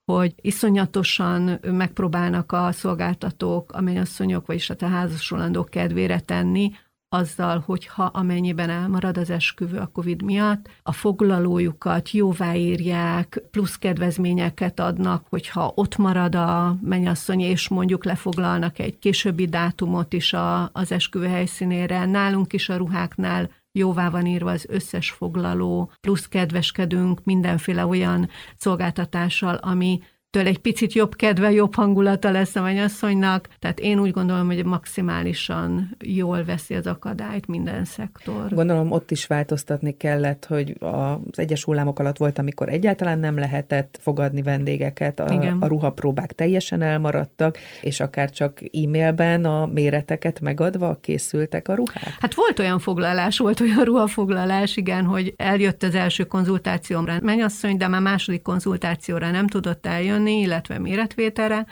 hogy 0.05 0.33
iszonyatosan 0.41 1.59
megpróbálnak 1.61 2.51
a 2.51 2.71
szolgáltatók, 2.71 3.71
a 3.71 3.81
mennyasszonyok, 3.81 4.45
vagyis 4.45 4.69
a 4.69 4.75
te 4.75 4.87
házasulandók 4.87 5.69
kedvére 5.69 6.19
tenni, 6.19 6.71
azzal, 7.09 7.63
hogyha 7.65 8.03
amennyiben 8.03 8.69
elmarad 8.69 9.17
az 9.17 9.29
esküvő 9.29 9.77
a 9.77 9.89
COVID 9.93 10.21
miatt, 10.21 10.69
a 10.83 10.91
foglalójukat 10.91 12.11
jóváírják, 12.11 13.41
plusz 13.51 13.77
kedvezményeket 13.77 14.79
adnak, 14.79 15.25
hogyha 15.29 15.71
ott 15.75 15.97
marad 15.97 16.35
a 16.35 16.77
mennyasszony, 16.81 17.39
és 17.39 17.67
mondjuk 17.67 18.05
lefoglalnak 18.05 18.79
egy 18.79 18.99
későbbi 18.99 19.45
dátumot 19.45 20.13
is 20.13 20.33
a, 20.33 20.69
az 20.73 20.91
esküvő 20.91 21.27
helyszínére. 21.27 22.05
Nálunk 22.05 22.53
is 22.53 22.69
a 22.69 22.77
ruháknál 22.77 23.49
jóvá 23.71 24.09
van 24.09 24.25
írva 24.25 24.51
az 24.51 24.65
összes 24.69 25.11
foglaló, 25.11 25.91
plusz 26.01 26.27
kedveskedünk 26.27 27.23
mindenféle 27.23 27.85
olyan 27.85 28.29
szolgáltatással, 28.57 29.55
ami 29.55 29.99
től 30.29 30.47
egy 30.47 30.57
picit 30.57 30.93
jobb 30.93 31.15
kedve, 31.15 31.51
jobb 31.51 31.75
hangulata 31.75 32.31
lesz 32.31 32.55
a 32.55 32.61
mennyasszonynak, 32.61 33.49
tehát 33.59 33.79
én 33.79 33.99
úgy 33.99 34.11
gondolom, 34.11 34.45
hogy 34.45 34.65
maximálisan 34.65 35.95
jól 35.99 36.43
veszi 36.43 36.73
az 36.73 36.87
akadályt 36.87 37.47
minden 37.47 37.85
szektor. 37.85 38.49
Gondolom 38.49 38.91
ott 38.91 39.11
is 39.11 39.25
változtatni 39.25 39.97
kellett, 39.97 40.45
hogy 40.45 40.75
az 40.79 41.39
egyes 41.39 41.63
hullámok 41.63 41.99
alatt 41.99 42.17
volt, 42.17 42.39
amikor 42.39 42.69
egyáltalán 42.69 43.19
nem 43.19 43.37
lehetett 43.37 43.99
fogadni 44.01 44.41
vendégeket, 44.41 45.19
a, 45.19 45.33
Igen. 45.33 45.57
a 45.59 45.67
ruhapróbák 45.67 46.31
teljesen 46.31 46.81
elmaradtak, 46.81 47.57
és 47.81 47.99
akár 47.99 48.29
csak 48.29 48.59
e-mailben 48.61 49.45
a 49.45 49.65
méreteket 49.65 50.39
megadva 50.39 50.97
készültek 51.01 51.67
a 51.67 51.73
ruhák? 51.73 52.15
Hát 52.19 52.33
volt 52.33 52.59
olyan 52.59 52.79
foglalás, 52.79 53.37
volt 53.37 53.59
olyan 53.59 53.83
ruhafoglalás, 53.83 54.77
igen, 54.77 55.05
hogy 55.05 55.33
eljött 55.37 55.83
az 55.83 55.95
első 55.95 56.23
konzultációmra 56.23 57.17
mennyasszony, 57.21 57.77
de 57.77 57.87
már 57.87 58.01
második 58.01 58.41
konzultációra 58.41 59.31
nem 59.31 59.47
tudott 59.47 59.85
eljönni, 59.85 60.16
tenni, 60.17 60.39
illetve 60.39 60.79
méretvételre. 60.79 61.65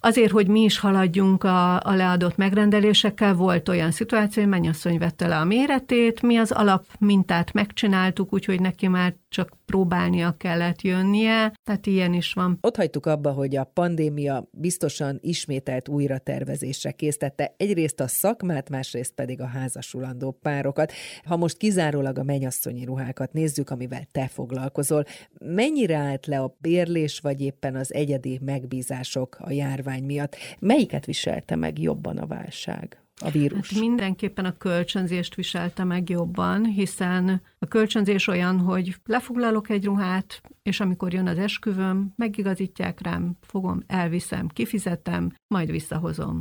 Azért, 0.00 0.30
hogy 0.30 0.46
mi 0.46 0.60
is 0.60 0.78
haladjunk 0.78 1.44
a, 1.44 1.80
a 1.80 1.94
leadott 1.94 2.36
megrendelésekkel, 2.36 3.34
volt 3.34 3.68
olyan 3.68 3.90
szituáció, 3.90 4.42
hogy 4.42 4.50
mennyasszony 4.50 4.98
vette 4.98 5.26
le 5.26 5.36
a 5.36 5.44
méretét, 5.44 6.22
mi 6.22 6.36
az 6.36 6.52
alap 6.52 6.84
mintát 6.98 7.52
megcsináltuk, 7.52 8.32
úgyhogy 8.32 8.60
neki 8.60 8.88
már 8.88 9.14
csak 9.34 9.56
próbálnia 9.64 10.34
kellett 10.36 10.82
jönnie, 10.82 11.52
tehát 11.64 11.86
ilyen 11.86 12.12
is 12.12 12.32
van. 12.32 12.58
Ott 12.60 12.76
hagytuk 12.76 13.06
abba, 13.06 13.32
hogy 13.32 13.56
a 13.56 13.64
pandémia 13.64 14.48
biztosan 14.52 15.18
ismételt 15.22 15.88
újra 15.88 16.18
tervezésre 16.18 16.90
késztette 16.90 17.54
egyrészt 17.56 18.00
a 18.00 18.08
szakmát, 18.08 18.70
másrészt 18.70 19.14
pedig 19.14 19.40
a 19.40 19.46
házasulandó 19.46 20.30
párokat. 20.30 20.92
Ha 21.24 21.36
most 21.36 21.56
kizárólag 21.56 22.18
a 22.18 22.22
mennyasszonyi 22.22 22.84
ruhákat 22.84 23.32
nézzük, 23.32 23.70
amivel 23.70 24.04
te 24.12 24.28
foglalkozol, 24.28 25.04
mennyire 25.38 25.96
állt 25.96 26.26
le 26.26 26.40
a 26.40 26.56
bérlés, 26.58 27.20
vagy 27.20 27.40
éppen 27.40 27.76
az 27.76 27.94
egyedi 27.94 28.40
megbízások 28.44 29.36
a 29.40 29.52
járvány 29.52 30.04
miatt? 30.04 30.36
Melyiket 30.58 31.04
viselte 31.04 31.56
meg 31.56 31.78
jobban 31.78 32.18
a 32.18 32.26
válság? 32.26 33.03
A 33.24 33.30
vírus? 33.30 33.70
Hát 33.70 33.80
mindenképpen 33.80 34.44
a 34.44 34.56
kölcsönzést 34.56 35.34
viselte 35.34 35.84
meg 35.84 36.08
jobban, 36.08 36.64
hiszen 36.64 37.42
A 37.58 37.66
kölcsönzés 37.66 38.26
olyan, 38.26 38.58
hogy 38.58 38.96
lefoglalok 39.04 39.68
egy 39.68 39.84
ruhát, 39.84 40.40
és 40.62 40.80
amikor 40.80 41.12
jön 41.12 41.26
az 41.28 41.38
esküvőm, 41.38 42.12
megigazítják 42.16 43.00
rám, 43.00 43.36
fogom, 43.40 43.82
elviszem, 43.86 44.48
kifizetem, 44.48 45.32
majd 45.46 45.70
visszahozom. 45.70 46.40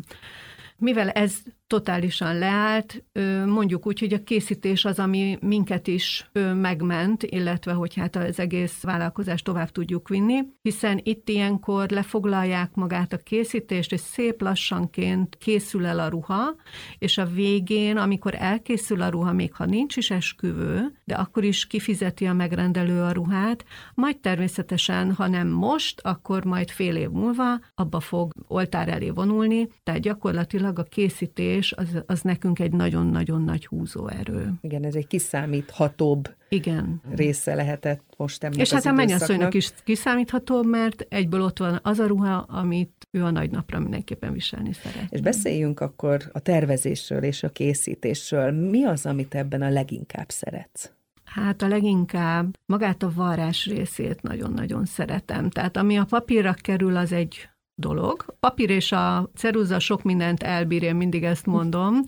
Mivel 0.78 1.10
ez 1.10 1.38
totálisan 1.74 2.38
leállt, 2.38 3.04
mondjuk 3.46 3.88
úgy, 3.88 4.00
hogy 4.00 4.14
a 4.14 4.24
készítés 4.24 4.86
az, 4.86 5.00
ami 5.00 5.38
minket 5.42 5.88
is 5.88 6.30
megment, 6.56 7.24
illetve 7.24 7.72
hogy 7.72 7.96
hát 7.96 8.16
az 8.16 8.40
egész 8.40 8.82
vállalkozást 8.82 9.44
tovább 9.44 9.70
tudjuk 9.70 10.08
vinni, 10.08 10.40
hiszen 10.62 11.00
itt 11.04 11.30
ilyenkor 11.30 11.90
lefoglalják 11.90 12.74
magát 12.74 13.14
a 13.14 13.18
készítést, 13.18 13.92
és 13.92 14.00
szép 14.00 14.42
lassanként 14.42 15.38
készül 15.38 15.86
el 15.86 16.00
a 16.00 16.08
ruha, 16.08 16.56
és 16.98 17.18
a 17.18 17.26
végén, 17.26 17.98
amikor 17.98 18.36
elkészül 18.38 19.02
a 19.02 19.10
ruha, 19.10 19.32
még 19.32 19.54
ha 19.54 19.66
nincs 19.66 19.96
is 19.98 20.12
esküvő, 20.12 20.98
de 21.04 21.16
akkor 21.16 21.44
is 21.44 21.68
kifizeti 21.68 22.26
a 22.26 22.34
megrendelő 22.34 23.02
a 23.02 23.12
ruhát, 23.12 23.66
majd 23.94 24.18
természetesen, 24.18 25.14
ha 25.14 25.28
nem 25.28 25.48
most, 25.48 26.00
akkor 26.04 26.46
majd 26.46 26.70
fél 26.70 26.96
év 26.96 27.10
múlva 27.10 27.60
abba 27.76 28.00
fog 28.00 28.32
oltár 28.48 28.90
elé 28.90 29.10
vonulni, 29.10 29.68
tehát 29.84 30.02
gyakorlatilag 30.02 30.80
a 30.80 30.84
készítés 30.84 31.62
fizetés, 31.68 31.96
az, 31.96 32.04
az 32.06 32.22
nekünk 32.22 32.60
egy 32.60 32.72
nagyon-nagyon 32.72 33.42
nagy 33.42 33.66
húzóerő. 33.66 34.54
Igen, 34.62 34.84
ez 34.84 34.96
egy 34.96 35.08
kiszámíthatóbb 35.08 36.36
igen. 36.50 37.02
része 37.16 37.56
lehetett 37.56 38.04
most 38.18 38.44
ennek 38.44 38.58
És 38.58 38.72
hát 38.72 38.86
a 38.86 38.92
mennyasszonynak 38.92 39.54
is 39.54 39.72
kiszámítható, 39.84 40.64
mert 40.64 41.06
egyből 41.10 41.42
ott 41.42 41.58
van 41.58 41.80
az 41.84 42.00
a 42.00 42.06
ruha, 42.06 42.36
amit 42.36 43.08
ő 43.12 43.24
a 43.24 43.30
nagy 43.30 43.52
napra 43.52 43.80
mindenképpen 43.80 44.34
viselni 44.34 44.74
szeret. 44.74 45.08
És 45.10 45.22
beszéljünk 45.22 45.80
akkor 45.80 46.30
a 46.32 46.40
tervezésről 46.40 47.24
és 47.24 47.44
a 47.44 47.50
készítésről. 47.50 48.52
Mi 48.52 48.84
az, 48.84 49.06
amit 49.06 49.36
ebben 49.36 49.62
a 49.62 49.70
leginkább 49.70 50.30
szeretsz? 50.30 50.92
Hát 51.24 51.62
a 51.62 51.68
leginkább 51.68 52.58
magát 52.66 53.04
a 53.04 53.12
varrás 53.16 53.66
részét 53.66 54.22
nagyon-nagyon 54.22 54.86
szeretem. 54.86 55.50
Tehát 55.50 55.78
ami 55.78 55.98
a 55.98 56.06
papírra 56.06 56.54
kerül, 56.54 56.96
az 56.98 57.12
egy 57.12 57.50
dolog. 57.76 58.24
A 58.28 58.34
papír 58.40 58.70
és 58.70 58.92
a 58.92 59.30
ceruza 59.36 59.80
sok 59.80 60.04
mindent 60.04 60.44
elbír, 60.44 60.84
én 60.84 60.96
mindig 60.96 61.24
ezt 61.24 61.46
mondom, 61.46 62.02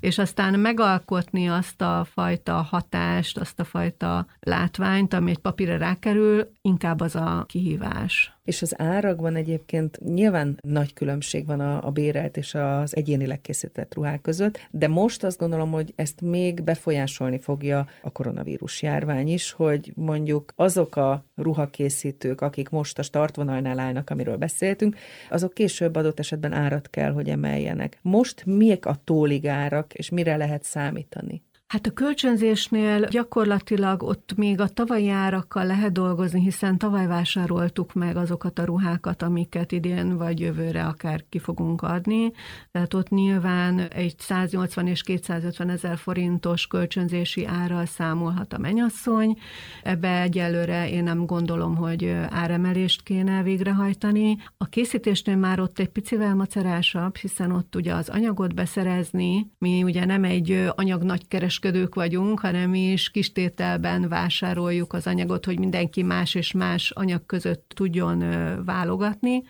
és 0.00 0.18
aztán 0.18 0.60
megalkotni 0.60 1.48
azt 1.48 1.80
a 1.80 2.06
fajta 2.12 2.52
hatást, 2.52 3.38
azt 3.38 3.60
a 3.60 3.64
fajta 3.64 4.26
látványt, 4.40 5.14
ami 5.14 5.30
egy 5.30 5.38
papírra 5.38 5.76
rákerül, 5.76 6.50
inkább 6.62 7.00
az 7.00 7.16
a 7.16 7.44
kihívás. 7.48 8.39
És 8.44 8.62
az 8.62 8.74
árakban 8.80 9.36
egyébként 9.36 10.00
nyilván 10.04 10.58
nagy 10.62 10.92
különbség 10.92 11.46
van 11.46 11.60
a, 11.60 11.86
a 11.86 11.90
bérelt 11.90 12.36
és 12.36 12.54
az 12.54 12.96
egyénileg 12.96 13.40
készített 13.40 13.94
ruhák 13.94 14.20
között, 14.20 14.58
de 14.70 14.88
most 14.88 15.24
azt 15.24 15.38
gondolom, 15.38 15.70
hogy 15.70 15.92
ezt 15.96 16.20
még 16.20 16.62
befolyásolni 16.62 17.38
fogja 17.38 17.86
a 18.02 18.10
koronavírus 18.10 18.82
járvány 18.82 19.28
is, 19.28 19.52
hogy 19.52 19.92
mondjuk 19.96 20.52
azok 20.56 20.96
a 20.96 21.24
ruhakészítők, 21.36 22.40
akik 22.40 22.68
most 22.68 22.98
a 22.98 23.02
startvonalnál 23.02 23.78
állnak, 23.78 24.10
amiről 24.10 24.36
beszéltünk, 24.36 24.96
azok 25.30 25.54
később 25.54 25.96
adott 25.96 26.18
esetben 26.18 26.52
árat 26.52 26.90
kell, 26.90 27.12
hogy 27.12 27.28
emeljenek. 27.28 27.98
Most 28.02 28.44
miek 28.46 28.86
a 28.86 29.00
tóligárak, 29.04 29.94
és 29.94 30.08
mire 30.08 30.36
lehet 30.36 30.62
számítani? 30.62 31.42
Hát 31.70 31.86
a 31.86 31.90
kölcsönzésnél 31.90 33.06
gyakorlatilag 33.06 34.02
ott 34.02 34.32
még 34.36 34.60
a 34.60 34.68
tavalyi 34.68 35.08
árakkal 35.08 35.66
lehet 35.66 35.92
dolgozni, 35.92 36.40
hiszen 36.40 36.78
tavaly 36.78 37.06
vásároltuk 37.06 37.92
meg 37.92 38.16
azokat 38.16 38.58
a 38.58 38.64
ruhákat, 38.64 39.22
amiket 39.22 39.72
idén 39.72 40.16
vagy 40.16 40.40
jövőre 40.40 40.84
akár 40.84 41.24
ki 41.28 41.38
fogunk 41.38 41.82
adni. 41.82 42.32
Tehát 42.70 42.94
ott 42.94 43.08
nyilván 43.08 43.78
egy 43.78 44.14
180 44.18 44.86
és 44.86 45.02
250 45.02 45.68
ezer 45.68 45.98
forintos 45.98 46.66
kölcsönzési 46.66 47.46
árral 47.46 47.86
számolhat 47.86 48.52
a 48.52 48.58
menyasszony. 48.58 49.38
Ebbe 49.82 50.20
egyelőre 50.20 50.90
én 50.90 51.02
nem 51.02 51.26
gondolom, 51.26 51.76
hogy 51.76 52.16
áremelést 52.30 53.02
kéne 53.02 53.42
végrehajtani. 53.42 54.36
A 54.56 54.66
készítésnél 54.66 55.36
már 55.36 55.60
ott 55.60 55.78
egy 55.78 55.88
picivel 55.88 56.34
macerásabb, 56.34 57.16
hiszen 57.16 57.52
ott 57.52 57.76
ugye 57.76 57.94
az 57.94 58.08
anyagot 58.08 58.54
beszerezni, 58.54 59.50
mi 59.58 59.82
ugye 59.82 60.04
nem 60.04 60.24
egy 60.24 60.70
anyag 60.74 61.02
nagy 61.02 61.28
keres 61.28 61.58
kereskedők 61.60 61.94
vagyunk, 61.94 62.40
hanem 62.40 62.74
is 62.74 63.10
kistételben 63.10 64.08
vásároljuk 64.08 64.92
az 64.92 65.06
anyagot, 65.06 65.44
hogy 65.44 65.58
mindenki 65.58 66.02
más 66.02 66.34
és 66.34 66.52
más 66.52 66.90
anyag 66.90 67.26
között 67.26 67.72
tudjon 67.74 68.24
válogatni. 68.64 69.42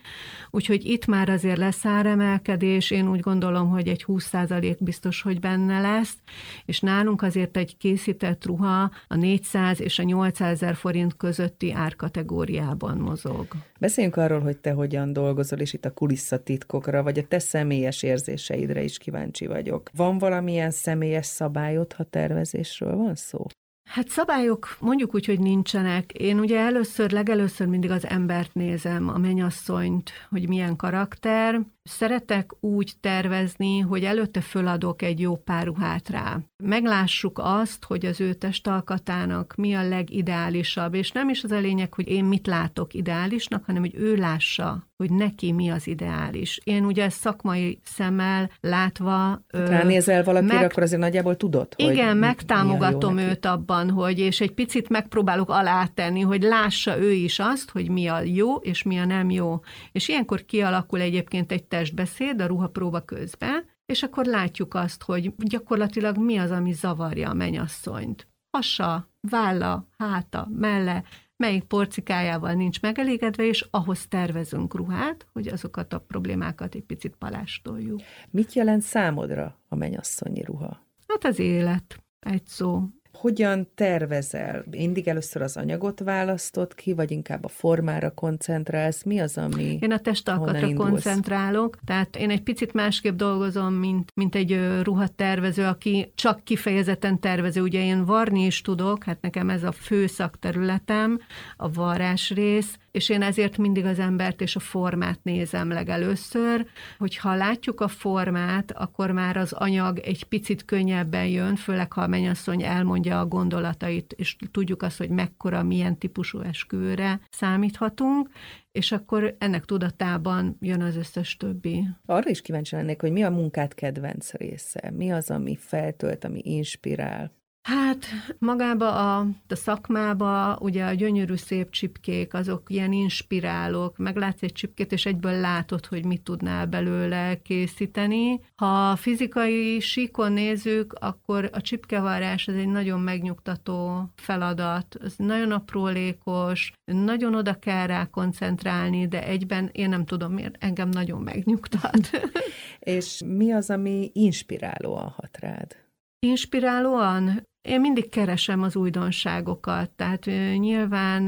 Úgyhogy 0.49 0.85
itt 0.85 1.05
már 1.05 1.29
azért 1.29 1.57
lesz 1.57 1.85
áremelkedés, 1.85 2.91
én 2.91 3.09
úgy 3.09 3.19
gondolom, 3.19 3.69
hogy 3.69 3.87
egy 3.87 4.03
20% 4.07 4.77
biztos, 4.79 5.21
hogy 5.21 5.39
benne 5.39 5.79
lesz, 5.79 6.17
és 6.65 6.79
nálunk 6.79 7.21
azért 7.21 7.57
egy 7.57 7.77
készített 7.77 8.45
ruha 8.45 8.91
a 9.07 9.15
400 9.15 9.81
és 9.81 9.99
a 9.99 10.03
800 10.03 10.51
ezer 10.51 10.75
forint 10.75 11.17
közötti 11.17 11.71
árkategóriában 11.71 12.97
mozog. 12.97 13.47
Beszéljünk 13.79 14.15
arról, 14.15 14.39
hogy 14.39 14.57
te 14.57 14.71
hogyan 14.71 15.13
dolgozol, 15.13 15.59
és 15.59 15.73
itt 15.73 15.85
a 15.85 15.93
kulisszatitkokra, 15.93 17.03
vagy 17.03 17.17
a 17.17 17.27
te 17.27 17.39
személyes 17.39 18.03
érzéseidre 18.03 18.83
is 18.83 18.97
kíváncsi 18.97 19.47
vagyok. 19.47 19.89
Van 19.95 20.17
valamilyen 20.17 20.71
személyes 20.71 21.25
szabályod, 21.25 21.93
ha 22.01 22.09
tervezésről 22.09 22.95
van 22.95 23.15
szó? 23.15 23.45
Hát 23.89 24.07
szabályok 24.07 24.77
mondjuk 24.79 25.13
úgy, 25.13 25.25
hogy 25.25 25.39
nincsenek. 25.39 26.11
Én 26.11 26.39
ugye 26.39 26.59
először, 26.59 27.11
legelőször 27.11 27.67
mindig 27.67 27.91
az 27.91 28.05
embert 28.05 28.53
nézem, 28.53 29.09
a 29.09 29.17
mennyasszonyt, 29.17 30.11
hogy 30.29 30.47
milyen 30.47 30.75
karakter. 30.75 31.61
Szeretek 31.83 32.51
úgy 32.59 32.93
tervezni, 32.99 33.79
hogy 33.79 34.03
előtte 34.03 34.41
föladok 34.41 35.01
egy 35.01 35.19
jó 35.19 35.35
pár 35.35 35.65
ruhát 35.65 36.09
rá. 36.09 36.39
Meglássuk 36.63 37.39
azt, 37.43 37.83
hogy 37.83 38.05
az 38.05 38.21
ő 38.21 38.33
testalkatának 38.33 39.53
mi 39.55 39.73
a 39.73 39.87
legideálisabb, 39.87 40.93
és 40.93 41.11
nem 41.11 41.29
is 41.29 41.43
az 41.43 41.51
a 41.51 41.59
lényeg, 41.59 41.93
hogy 41.93 42.07
én 42.07 42.25
mit 42.25 42.47
látok 42.47 42.93
ideálisnak, 42.93 43.65
hanem 43.65 43.81
hogy 43.81 43.95
ő 43.95 44.15
lássa, 44.15 44.89
hogy 45.01 45.11
neki 45.11 45.51
mi 45.51 45.69
az 45.69 45.87
ideális. 45.87 46.59
Én 46.63 46.85
ugye 46.85 47.09
szakmai 47.09 47.79
szemmel 47.83 48.51
látva... 48.59 49.41
Ránézel 49.47 50.23
valakire, 50.23 50.53
meg, 50.53 50.63
akkor 50.63 50.83
azért 50.83 51.01
nagyjából 51.01 51.37
tudod, 51.37 51.67
Igen, 51.75 52.09
hogy 52.09 52.19
megtámogatom 52.19 53.17
őt 53.17 53.45
abban, 53.45 53.89
hogy 53.89 54.19
és 54.19 54.41
egy 54.41 54.51
picit 54.51 54.89
megpróbálok 54.89 55.49
alátenni, 55.49 56.21
hogy 56.21 56.41
lássa 56.41 56.99
ő 56.99 57.11
is 57.11 57.39
azt, 57.39 57.69
hogy 57.71 57.89
mi 57.89 58.07
a 58.07 58.21
jó, 58.21 58.55
és 58.55 58.83
mi 58.83 58.99
a 58.99 59.05
nem 59.05 59.29
jó. 59.29 59.59
És 59.91 60.07
ilyenkor 60.07 60.45
kialakul 60.45 61.01
egyébként 61.01 61.51
egy 61.51 61.63
testbeszéd 61.71 62.41
a 62.41 62.45
ruhapróba 62.45 63.01
közben, 63.01 63.65
és 63.85 64.03
akkor 64.03 64.25
látjuk 64.25 64.73
azt, 64.73 65.03
hogy 65.03 65.33
gyakorlatilag 65.37 66.17
mi 66.17 66.37
az, 66.37 66.51
ami 66.51 66.73
zavarja 66.73 67.29
a 67.29 67.33
menyasszonyt. 67.33 68.27
Hasa, 68.57 69.09
válla, 69.29 69.87
háta, 69.97 70.47
melle, 70.51 71.03
melyik 71.35 71.63
porcikájával 71.63 72.53
nincs 72.53 72.81
megelégedve, 72.81 73.43
és 73.43 73.67
ahhoz 73.69 74.07
tervezünk 74.07 74.75
ruhát, 74.75 75.27
hogy 75.33 75.47
azokat 75.47 75.93
a 75.93 75.99
problémákat 75.99 76.75
egy 76.75 76.83
picit 76.83 77.15
palástoljuk. 77.15 78.01
Mit 78.29 78.53
jelent 78.53 78.81
számodra 78.81 79.59
a 79.67 79.75
menyasszonyi 79.75 80.43
ruha? 80.43 80.85
Hát 81.07 81.25
az 81.25 81.39
élet, 81.39 82.03
egy 82.19 82.45
szó. 82.45 82.83
Hogyan 83.13 83.67
tervezel? 83.75 84.63
Mindig 84.69 85.07
először 85.07 85.41
az 85.41 85.57
anyagot 85.57 85.99
választod 85.99 86.75
ki, 86.75 86.93
vagy 86.93 87.11
inkább 87.11 87.45
a 87.45 87.47
formára 87.47 88.11
koncentrálsz? 88.11 89.03
Mi 89.03 89.19
az, 89.19 89.37
ami 89.37 89.77
Én 89.81 89.91
a 89.91 89.99
testalkatra 89.99 90.73
koncentrálok, 90.73 91.77
tehát 91.85 92.15
én 92.15 92.29
egy 92.29 92.43
picit 92.43 92.73
másképp 92.73 93.15
dolgozom, 93.15 93.73
mint, 93.73 94.11
mint 94.15 94.35
egy 94.35 94.59
ruhatervező, 94.83 95.63
aki 95.63 96.11
csak 96.15 96.43
kifejezetten 96.43 97.19
tervező. 97.19 97.61
Ugye 97.61 97.83
én 97.83 98.05
varni 98.05 98.45
is 98.45 98.61
tudok, 98.61 99.03
hát 99.03 99.21
nekem 99.21 99.49
ez 99.49 99.63
a 99.63 99.71
fő 99.71 100.07
szakterületem, 100.07 101.19
a 101.57 101.71
varrás 101.71 102.29
rész, 102.29 102.77
és 102.91 103.09
én 103.09 103.21
ezért 103.21 103.57
mindig 103.57 103.85
az 103.85 103.99
embert 103.99 104.41
és 104.41 104.55
a 104.55 104.59
formát 104.59 105.19
nézem 105.23 105.69
legelőször, 105.69 106.65
hogyha 106.97 107.35
látjuk 107.35 107.81
a 107.81 107.87
formát, 107.87 108.71
akkor 108.71 109.11
már 109.11 109.37
az 109.37 109.53
anyag 109.53 109.99
egy 109.99 110.23
picit 110.23 110.65
könnyebben 110.65 111.25
jön, 111.25 111.55
főleg 111.55 111.93
ha 111.93 112.01
a 112.01 112.07
mennyasszony 112.07 112.63
elmondja 112.63 113.19
a 113.19 113.25
gondolatait, 113.25 114.13
és 114.13 114.35
tudjuk 114.51 114.81
azt, 114.81 114.97
hogy 114.97 115.09
mekkora, 115.09 115.63
milyen 115.63 115.97
típusú 115.97 116.39
esküvőre 116.39 117.19
számíthatunk, 117.29 118.29
és 118.71 118.91
akkor 118.91 119.35
ennek 119.37 119.65
tudatában 119.65 120.57
jön 120.59 120.81
az 120.81 120.95
összes 120.95 121.37
többi. 121.37 121.87
Arra 122.05 122.29
is 122.29 122.41
kíváncsi 122.41 122.75
lennék, 122.75 123.01
hogy 123.01 123.11
mi 123.11 123.23
a 123.23 123.29
munkát 123.29 123.73
kedvenc 123.73 124.33
része? 124.33 124.91
Mi 124.95 125.11
az, 125.11 125.29
ami 125.29 125.55
feltölt, 125.55 126.23
ami 126.23 126.41
inspirál? 126.43 127.31
Hát 127.61 128.05
magába 128.39 129.17
a, 129.17 129.19
a 129.47 129.55
szakmába, 129.55 130.57
ugye 130.59 130.85
a 130.85 130.93
gyönyörű 130.93 131.35
szép 131.35 131.69
csipkék, 131.69 132.33
azok 132.33 132.63
ilyen 132.67 132.91
inspirálók, 132.91 133.97
meglátsz 133.97 134.41
egy 134.41 134.51
csipkét, 134.51 134.91
és 134.91 135.05
egyből 135.05 135.39
látod, 135.39 135.85
hogy 135.85 136.05
mit 136.05 136.21
tudnál 136.21 136.65
belőle 136.65 137.41
készíteni. 137.41 138.39
Ha 138.55 138.95
fizikai 138.95 139.79
síkon 139.79 140.31
nézzük, 140.31 140.93
akkor 140.93 141.49
a 141.53 141.61
csipkevarás 141.61 142.47
az 142.47 142.55
egy 142.55 142.67
nagyon 142.67 142.99
megnyugtató 142.99 144.05
feladat, 144.15 144.97
ez 145.03 145.13
nagyon 145.17 145.51
aprólékos, 145.51 146.73
nagyon 146.85 147.35
oda 147.35 147.53
kell 147.53 147.87
rá 147.87 148.05
koncentrálni, 148.05 149.07
de 149.07 149.23
egyben 149.25 149.69
én 149.71 149.89
nem 149.89 150.05
tudom 150.05 150.33
miért, 150.33 150.55
engem 150.59 150.89
nagyon 150.89 151.21
megnyugtat. 151.21 152.09
és 152.79 153.21
mi 153.25 153.51
az, 153.51 153.69
ami 153.69 154.09
inspirálóan 154.13 155.09
hat 155.09 155.37
rád? 155.39 155.75
Inspirálóan 156.19 157.49
Én 157.61 157.79
mindig 157.81 158.09
keresem 158.09 158.61
az 158.61 158.75
újdonságokat, 158.75 159.89
tehát 159.89 160.25
nyilván 160.57 161.27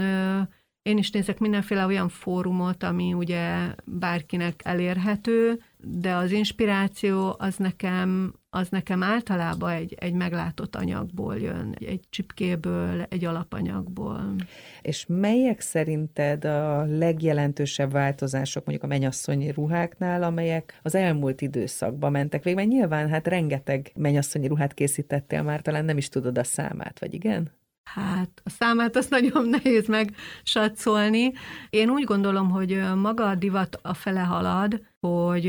én 0.82 0.98
is 0.98 1.12
nézek 1.12 1.40
mindenféle 1.40 1.86
olyan 1.86 2.10
fórumot, 2.10 2.84
ami 2.84 3.14
ugye 3.14 3.76
bárkinek 3.86 4.62
elérhető, 4.64 5.62
de 5.78 6.16
az 6.16 6.32
inspiráció 6.32 7.36
az 7.40 7.56
nekem, 7.56 8.34
az 8.56 8.70
nekem 8.70 9.04
általában 9.04 9.72
egy, 9.72 9.96
egy 10.00 10.14
meglátott 10.14 10.76
anyagból 10.76 11.38
jön, 11.38 11.76
egy 11.80 12.00
csipkéből, 12.10 13.06
egy 13.10 13.26
alapanyagból. 13.26 14.36
És 14.82 15.06
melyek 15.08 15.60
szerinted 15.60 16.46
a 16.46 16.84
legjelentősebb 16.84 17.92
változások 17.92 18.66
mondjuk 18.66 18.92
a 18.92 18.94
menyasszonyi 18.94 19.52
ruháknál, 19.52 20.24
amelyek 20.24 20.80
az 20.82 20.96
elmúlt 20.96 21.42
időszakban 21.42 22.12
mentek 22.12 22.44
végig? 22.44 22.60
Mert 22.60 22.72
nyilván 22.72 23.10
hát 23.10 23.28
rengeteg 23.28 23.92
menyasszonyi 23.96 24.48
ruhát 24.48 24.74
készítettél 24.74 25.42
már, 25.42 25.62
talán 25.62 25.86
nem 25.86 25.98
is 25.98 26.10
tudod 26.10 26.38
a 26.38 26.44
számát, 26.44 27.00
vagy 27.00 27.14
igen? 27.14 27.52
Hát 27.84 28.42
a 28.44 28.50
számát 28.50 28.96
azt 28.96 29.10
nagyon 29.10 29.50
nehéz 29.64 29.88
megsatszolni. 29.88 31.32
Én 31.70 31.90
úgy 31.90 32.04
gondolom, 32.04 32.50
hogy 32.50 32.82
maga 32.96 33.28
a 33.28 33.36
divat 33.36 33.80
a 33.82 33.94
fele 33.94 34.22
halad, 34.22 34.82
hogy 35.08 35.46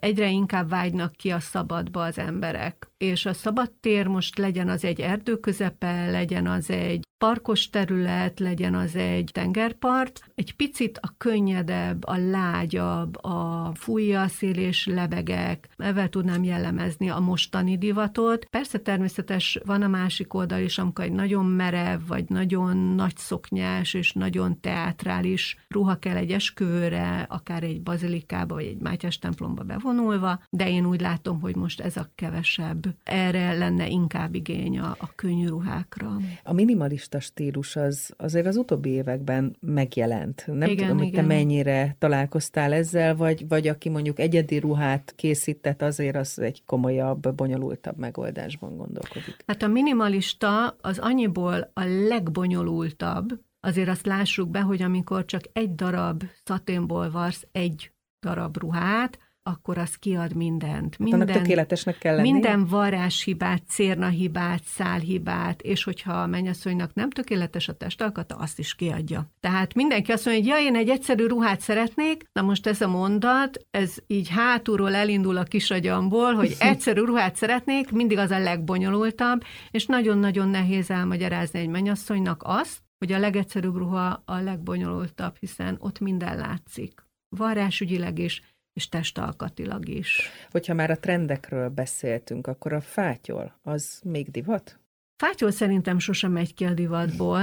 egyre 0.00 0.28
inkább 0.28 0.68
vágynak 0.68 1.12
ki 1.12 1.30
a 1.30 1.40
szabadba 1.40 2.02
az 2.02 2.18
emberek. 2.18 2.90
És 2.98 3.26
a 3.26 3.32
szabad 3.32 3.70
tér 3.70 4.06
most 4.06 4.38
legyen 4.38 4.68
az 4.68 4.84
egy 4.84 5.00
erdő 5.00 5.36
közepe, 5.36 6.10
legyen 6.10 6.46
az 6.46 6.70
egy 6.70 7.06
parkos 7.18 7.70
terület, 7.70 8.40
legyen 8.40 8.74
az 8.74 8.96
egy 8.96 9.30
tengerpart, 9.32 10.20
egy 10.34 10.56
picit 10.56 10.98
a 11.02 11.14
könnyedebb, 11.18 12.06
a 12.06 12.16
lágyabb, 12.16 13.24
a 13.24 13.70
fújja 13.74 14.22
a 14.22 14.28
szél 14.28 14.56
és 14.56 14.86
lebegek, 14.86 15.68
ezzel 15.76 16.08
tudnám 16.08 16.44
jellemezni 16.44 17.08
a 17.08 17.18
mostani 17.18 17.78
divatot. 17.78 18.44
Persze 18.44 18.78
természetes 18.78 19.58
van 19.64 19.82
a 19.82 19.88
másik 19.88 20.34
oldal 20.34 20.60
is, 20.60 20.78
amikor 20.78 21.04
egy 21.04 21.12
nagyon 21.12 21.44
merev, 21.44 22.00
vagy 22.06 22.24
nagyon 22.28 22.76
nagy 22.76 23.16
szoknyás 23.16 23.94
és 23.94 24.12
nagyon 24.12 24.60
teátrális 24.60 25.56
ruha 25.68 25.98
kell 25.98 26.16
egy 26.16 26.30
esküvőre, 26.30 27.26
akár 27.28 27.62
egy 27.62 27.82
bazilikába, 27.82 28.54
vagy 28.54 28.64
egy 28.64 28.80
Mátyás 28.80 29.18
templomba 29.18 29.62
bevonulva, 29.62 30.42
de 30.50 30.70
én 30.70 30.86
úgy 30.86 31.00
látom, 31.00 31.40
hogy 31.40 31.56
most 31.56 31.80
ez 31.80 31.96
a 31.96 32.10
kevesebb. 32.14 32.87
Erre 33.04 33.52
lenne 33.52 33.88
inkább 33.88 34.34
igény 34.34 34.78
a, 34.78 34.96
a 34.98 35.10
könnyű 35.14 35.46
ruhákra. 35.46 36.16
A 36.42 36.52
minimalista 36.52 37.20
stílus 37.20 37.76
az 37.76 38.14
azért 38.16 38.46
az 38.46 38.56
utóbbi 38.56 38.90
években 38.90 39.56
megjelent. 39.60 40.44
Nem 40.46 40.68
igen, 40.68 40.76
tudom, 40.76 40.98
hogy 40.98 41.06
igen. 41.06 41.20
te 41.20 41.34
mennyire 41.34 41.96
találkoztál 41.98 42.72
ezzel, 42.72 43.16
vagy, 43.16 43.48
vagy 43.48 43.68
aki 43.68 43.88
mondjuk 43.88 44.18
egyedi 44.18 44.58
ruhát 44.58 45.12
készített, 45.16 45.82
azért 45.82 46.16
az 46.16 46.38
egy 46.38 46.62
komolyabb, 46.66 47.34
bonyolultabb 47.34 47.96
megoldásban 47.96 48.76
gondolkodik. 48.76 49.36
Hát 49.46 49.62
a 49.62 49.68
minimalista 49.68 50.76
az 50.80 50.98
annyiból 50.98 51.70
a 51.74 51.84
legbonyolultabb, 51.84 53.40
azért 53.60 53.88
azt 53.88 54.06
lássuk 54.06 54.48
be, 54.48 54.60
hogy 54.60 54.82
amikor 54.82 55.24
csak 55.24 55.42
egy 55.52 55.74
darab 55.74 56.24
szaténból 56.44 57.10
varsz 57.10 57.46
egy 57.52 57.92
darab 58.20 58.56
ruhát, 58.56 59.18
akkor 59.48 59.78
az 59.78 59.94
kiad 59.94 60.34
mindent. 60.34 60.98
Minden, 60.98 61.28
hát 61.28 61.36
tökéletesnek 61.36 61.98
kell 61.98 62.14
lenni. 62.14 62.30
Minden 62.30 62.66
varázshibát, 62.66 63.62
cérnahibát, 63.68 64.64
szálhibát, 64.64 65.62
és 65.62 65.84
hogyha 65.84 66.12
a 66.12 66.26
mennyasszonynak 66.26 66.94
nem 66.94 67.10
tökéletes 67.10 67.68
a 67.68 67.72
testalkata, 67.72 68.34
azt 68.34 68.58
is 68.58 68.74
kiadja. 68.74 69.30
Tehát 69.40 69.74
mindenki 69.74 70.12
azt 70.12 70.24
mondja, 70.24 70.54
hogy 70.54 70.62
ja, 70.62 70.68
én 70.68 70.76
egy 70.76 70.88
egyszerű 70.88 71.26
ruhát 71.26 71.60
szeretnék, 71.60 72.24
na 72.32 72.42
most 72.42 72.66
ez 72.66 72.80
a 72.80 72.88
mondat, 72.88 73.66
ez 73.70 73.96
így 74.06 74.28
hátulról 74.28 74.94
elindul 74.94 75.36
a 75.36 75.42
kisagyamból, 75.42 76.34
hogy 76.34 76.56
egyszerű 76.70 77.00
ruhát 77.00 77.36
szeretnék, 77.36 77.90
mindig 77.90 78.18
az 78.18 78.30
a 78.30 78.38
legbonyolultabb, 78.38 79.42
és 79.70 79.86
nagyon-nagyon 79.86 80.48
nehéz 80.48 80.90
elmagyarázni 80.90 81.58
egy 81.58 81.68
mennyasszonynak 81.68 82.42
azt, 82.44 82.78
hogy 82.98 83.12
a 83.12 83.18
legegyszerűbb 83.18 83.76
ruha 83.76 84.22
a 84.24 84.38
legbonyolultabb, 84.40 85.36
hiszen 85.40 85.76
ott 85.80 86.00
minden 86.00 86.36
látszik 86.36 87.06
varrásügyileg 87.28 88.18
is, 88.18 88.42
és 88.72 88.88
testalkatilag 88.88 89.88
is. 89.88 90.30
Hogyha 90.50 90.74
már 90.74 90.90
a 90.90 90.98
trendekről 90.98 91.68
beszéltünk, 91.68 92.46
akkor 92.46 92.72
a 92.72 92.80
fátyol, 92.80 93.58
az 93.62 94.00
még 94.04 94.30
divat? 94.30 94.80
Fátyol 95.22 95.50
szerintem 95.50 95.98
sosem 95.98 96.32
megy 96.32 96.54
ki 96.54 96.64
a 96.64 96.74
divatból. 96.74 97.42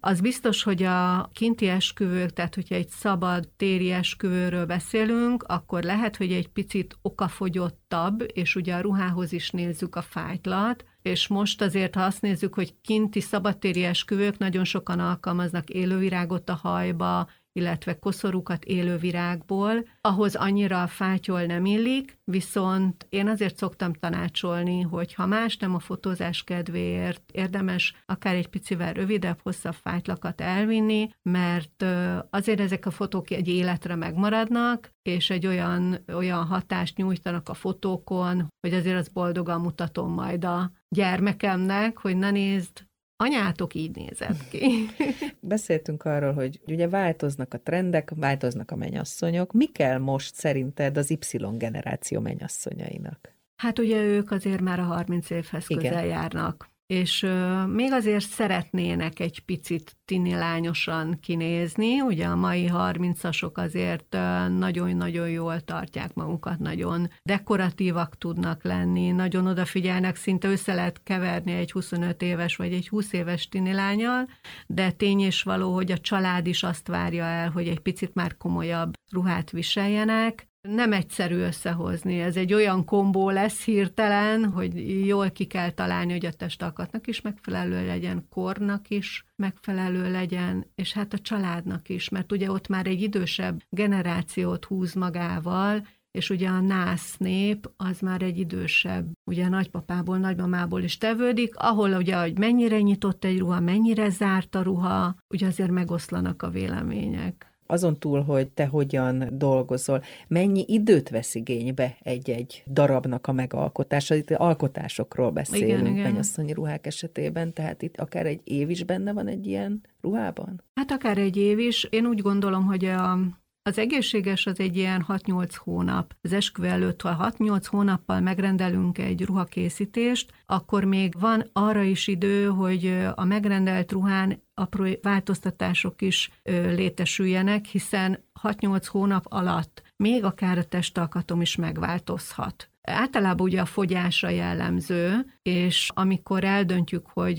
Az 0.00 0.20
biztos, 0.20 0.62
hogy 0.62 0.82
a 0.82 1.28
kinti 1.32 1.68
esküvők, 1.68 2.32
tehát 2.32 2.54
hogyha 2.54 2.74
egy 2.74 2.88
szabad 2.88 3.48
téri 3.56 3.90
esküvőről 3.90 4.66
beszélünk, 4.66 5.42
akkor 5.42 5.82
lehet, 5.82 6.16
hogy 6.16 6.32
egy 6.32 6.48
picit 6.48 6.96
okafogyottabb, 7.02 8.26
és 8.32 8.56
ugye 8.56 8.74
a 8.74 8.80
ruhához 8.80 9.32
is 9.32 9.50
nézzük 9.50 9.96
a 9.96 10.02
fájtlat, 10.02 10.84
és 11.02 11.26
most 11.26 11.62
azért, 11.62 11.94
ha 11.94 12.02
azt 12.02 12.20
nézzük, 12.20 12.54
hogy 12.54 12.74
kinti 12.80 13.20
szabadtéri 13.20 13.84
esküvők, 13.84 14.38
nagyon 14.38 14.64
sokan 14.64 15.00
alkalmaznak 15.00 15.70
élővirágot 15.70 16.48
a 16.48 16.54
hajba, 16.62 17.28
illetve 17.56 17.98
koszorúkat 17.98 18.64
élő 18.64 18.96
virágból, 18.96 19.84
ahhoz 20.00 20.34
annyira 20.34 20.82
a 20.82 20.86
fátyol 20.86 21.42
nem 21.44 21.64
illik, 21.64 22.18
viszont 22.24 23.06
én 23.08 23.28
azért 23.28 23.56
szoktam 23.56 23.92
tanácsolni, 23.92 24.80
hogy 24.80 25.14
ha 25.14 25.26
más 25.26 25.56
nem 25.56 25.74
a 25.74 25.78
fotózás 25.78 26.44
kedvéért, 26.44 27.22
érdemes 27.32 27.94
akár 28.06 28.34
egy 28.34 28.48
picivel 28.48 28.92
rövidebb, 28.92 29.38
hosszabb 29.42 29.74
fájtlakat 29.74 30.40
elvinni, 30.40 31.08
mert 31.22 31.84
azért 32.30 32.60
ezek 32.60 32.86
a 32.86 32.90
fotók 32.90 33.30
egy 33.30 33.48
életre 33.48 33.94
megmaradnak, 33.94 34.90
és 35.02 35.30
egy 35.30 35.46
olyan, 35.46 35.98
olyan 36.14 36.46
hatást 36.46 36.96
nyújtanak 36.96 37.48
a 37.48 37.54
fotókon, 37.54 38.48
hogy 38.60 38.74
azért 38.74 38.98
az 38.98 39.08
boldogan 39.08 39.60
mutatom 39.60 40.12
majd 40.12 40.44
a 40.44 40.70
gyermekemnek, 40.88 41.98
hogy 41.98 42.16
na 42.16 42.30
nézd, 42.30 42.86
anyátok 43.16 43.74
így 43.74 43.96
nézett 43.96 44.48
ki. 44.48 44.86
Beszéltünk 45.40 46.04
arról, 46.04 46.32
hogy 46.32 46.60
ugye 46.66 46.88
változnak 46.88 47.54
a 47.54 47.60
trendek, 47.60 48.12
változnak 48.16 48.70
a 48.70 48.76
menyasszonyok. 48.76 49.52
Mi 49.52 49.66
kell 49.66 49.98
most 49.98 50.34
szerinted 50.34 50.96
az 50.96 51.10
Y 51.10 51.38
generáció 51.56 52.20
menyasszonyainak? 52.20 53.34
Hát 53.56 53.78
ugye 53.78 54.02
ők 54.02 54.30
azért 54.30 54.60
már 54.60 54.78
a 54.78 54.82
30 54.82 55.30
évhez 55.30 55.66
közel 55.66 55.82
Igen. 55.82 56.04
járnak 56.04 56.72
és 56.86 57.26
még 57.66 57.92
azért 57.92 58.28
szeretnének 58.28 59.20
egy 59.20 59.40
picit 59.44 59.96
tinilányosan 60.04 61.18
kinézni, 61.20 62.00
ugye 62.00 62.26
a 62.26 62.36
mai 62.36 62.70
30-asok 62.72 63.52
azért 63.52 64.16
nagyon-nagyon 64.58 65.28
jól 65.28 65.60
tartják 65.60 66.14
magukat, 66.14 66.58
nagyon 66.58 67.10
dekoratívak 67.22 68.18
tudnak 68.18 68.64
lenni, 68.64 69.10
nagyon 69.10 69.46
odafigyelnek, 69.46 70.16
szinte 70.16 70.48
össze 70.48 70.74
lehet 70.74 71.02
keverni 71.02 71.52
egy 71.52 71.72
25 71.72 72.22
éves 72.22 72.56
vagy 72.56 72.72
egy 72.72 72.88
20 72.88 73.12
éves 73.12 73.48
tinilányal, 73.48 74.28
de 74.66 74.90
tény 74.90 75.20
és 75.20 75.42
való, 75.42 75.74
hogy 75.74 75.92
a 75.92 75.98
család 75.98 76.46
is 76.46 76.62
azt 76.62 76.88
várja 76.88 77.24
el, 77.24 77.50
hogy 77.50 77.68
egy 77.68 77.80
picit 77.80 78.14
már 78.14 78.36
komolyabb 78.36 78.92
ruhát 79.10 79.50
viseljenek, 79.50 80.48
nem 80.68 80.92
egyszerű 80.92 81.36
összehozni. 81.36 82.20
Ez 82.20 82.36
egy 82.36 82.52
olyan 82.52 82.84
kombó 82.84 83.30
lesz 83.30 83.64
hirtelen, 83.64 84.44
hogy 84.44 85.06
jól 85.06 85.30
ki 85.30 85.44
kell 85.44 85.70
találni, 85.70 86.12
hogy 86.12 86.26
a 86.26 86.32
testalkatnak 86.32 87.06
is 87.06 87.20
megfelelő 87.20 87.86
legyen, 87.86 88.26
kornak 88.30 88.90
is 88.90 89.24
megfelelő 89.36 90.10
legyen, 90.10 90.66
és 90.74 90.92
hát 90.92 91.12
a 91.12 91.18
családnak 91.18 91.88
is, 91.88 92.08
mert 92.08 92.32
ugye 92.32 92.50
ott 92.50 92.68
már 92.68 92.86
egy 92.86 93.02
idősebb 93.02 93.62
generációt 93.68 94.64
húz 94.64 94.94
magával, 94.94 95.86
és 96.10 96.30
ugye 96.30 96.48
a 96.48 96.60
nász 96.60 97.16
nép 97.16 97.70
az 97.76 98.00
már 98.00 98.22
egy 98.22 98.38
idősebb, 98.38 99.06
ugye 99.24 99.48
nagypapából, 99.48 100.18
nagymamából 100.18 100.82
is 100.82 100.98
tevődik, 100.98 101.56
ahol 101.56 101.92
ugye, 101.92 102.20
hogy 102.20 102.38
mennyire 102.38 102.80
nyitott 102.80 103.24
egy 103.24 103.38
ruha, 103.38 103.60
mennyire 103.60 104.08
zárt 104.08 104.54
a 104.54 104.62
ruha, 104.62 105.16
ugye 105.28 105.46
azért 105.46 105.70
megoszlanak 105.70 106.42
a 106.42 106.50
vélemények 106.50 107.53
azon 107.66 107.98
túl, 107.98 108.22
hogy 108.22 108.48
te 108.48 108.66
hogyan 108.66 109.28
dolgozol, 109.32 110.02
mennyi 110.28 110.64
időt 110.66 111.08
vesz 111.08 111.34
igénybe 111.34 111.96
egy-egy 112.02 112.62
darabnak 112.66 113.26
a 113.26 113.32
megalkotása? 113.32 114.14
Itt 114.14 114.30
alkotásokról 114.30 115.30
beszélünk 115.30 115.88
igen, 115.88 116.02
mennyasszonyi 116.02 116.52
ruhák 116.52 116.86
esetében, 116.86 117.52
tehát 117.52 117.82
itt 117.82 117.96
akár 117.96 118.26
egy 118.26 118.40
év 118.44 118.70
is 118.70 118.84
benne 118.84 119.12
van 119.12 119.26
egy 119.26 119.46
ilyen 119.46 119.80
ruhában? 120.00 120.62
Hát 120.74 120.90
akár 120.90 121.18
egy 121.18 121.36
év 121.36 121.58
is. 121.58 121.84
Én 121.84 122.06
úgy 122.06 122.20
gondolom, 122.20 122.64
hogy 122.64 122.84
a 122.84 123.18
az 123.66 123.78
egészséges 123.78 124.46
az 124.46 124.60
egy 124.60 124.76
ilyen 124.76 125.04
6-8 125.08 125.50
hónap. 125.56 126.16
Az 126.22 126.32
esküvő 126.32 126.68
előtt, 126.68 127.02
ha 127.02 127.34
6-8 127.38 127.64
hónappal 127.66 128.20
megrendelünk 128.20 128.98
egy 128.98 129.24
ruhakészítést, 129.24 130.32
akkor 130.46 130.84
még 130.84 131.14
van 131.20 131.50
arra 131.52 131.82
is 131.82 132.06
idő, 132.06 132.46
hogy 132.46 133.04
a 133.14 133.24
megrendelt 133.24 133.92
ruhán 133.92 134.42
apró 134.54 134.86
változtatások 135.02 136.02
is 136.02 136.30
létesüljenek, 136.44 137.64
hiszen 137.64 138.24
6-8 138.42 138.84
hónap 138.88 139.26
alatt 139.28 139.82
még 139.96 140.24
akár 140.24 140.58
a 140.58 140.64
testalkatom 140.64 141.40
is 141.40 141.56
megváltozhat. 141.56 142.68
Általában 142.82 143.46
ugye 143.46 143.60
a 143.60 143.64
fogyásra 143.64 144.28
jellemző, 144.28 145.26
és 145.42 145.90
amikor 145.94 146.44
eldöntjük, 146.44 147.06
hogy 147.06 147.38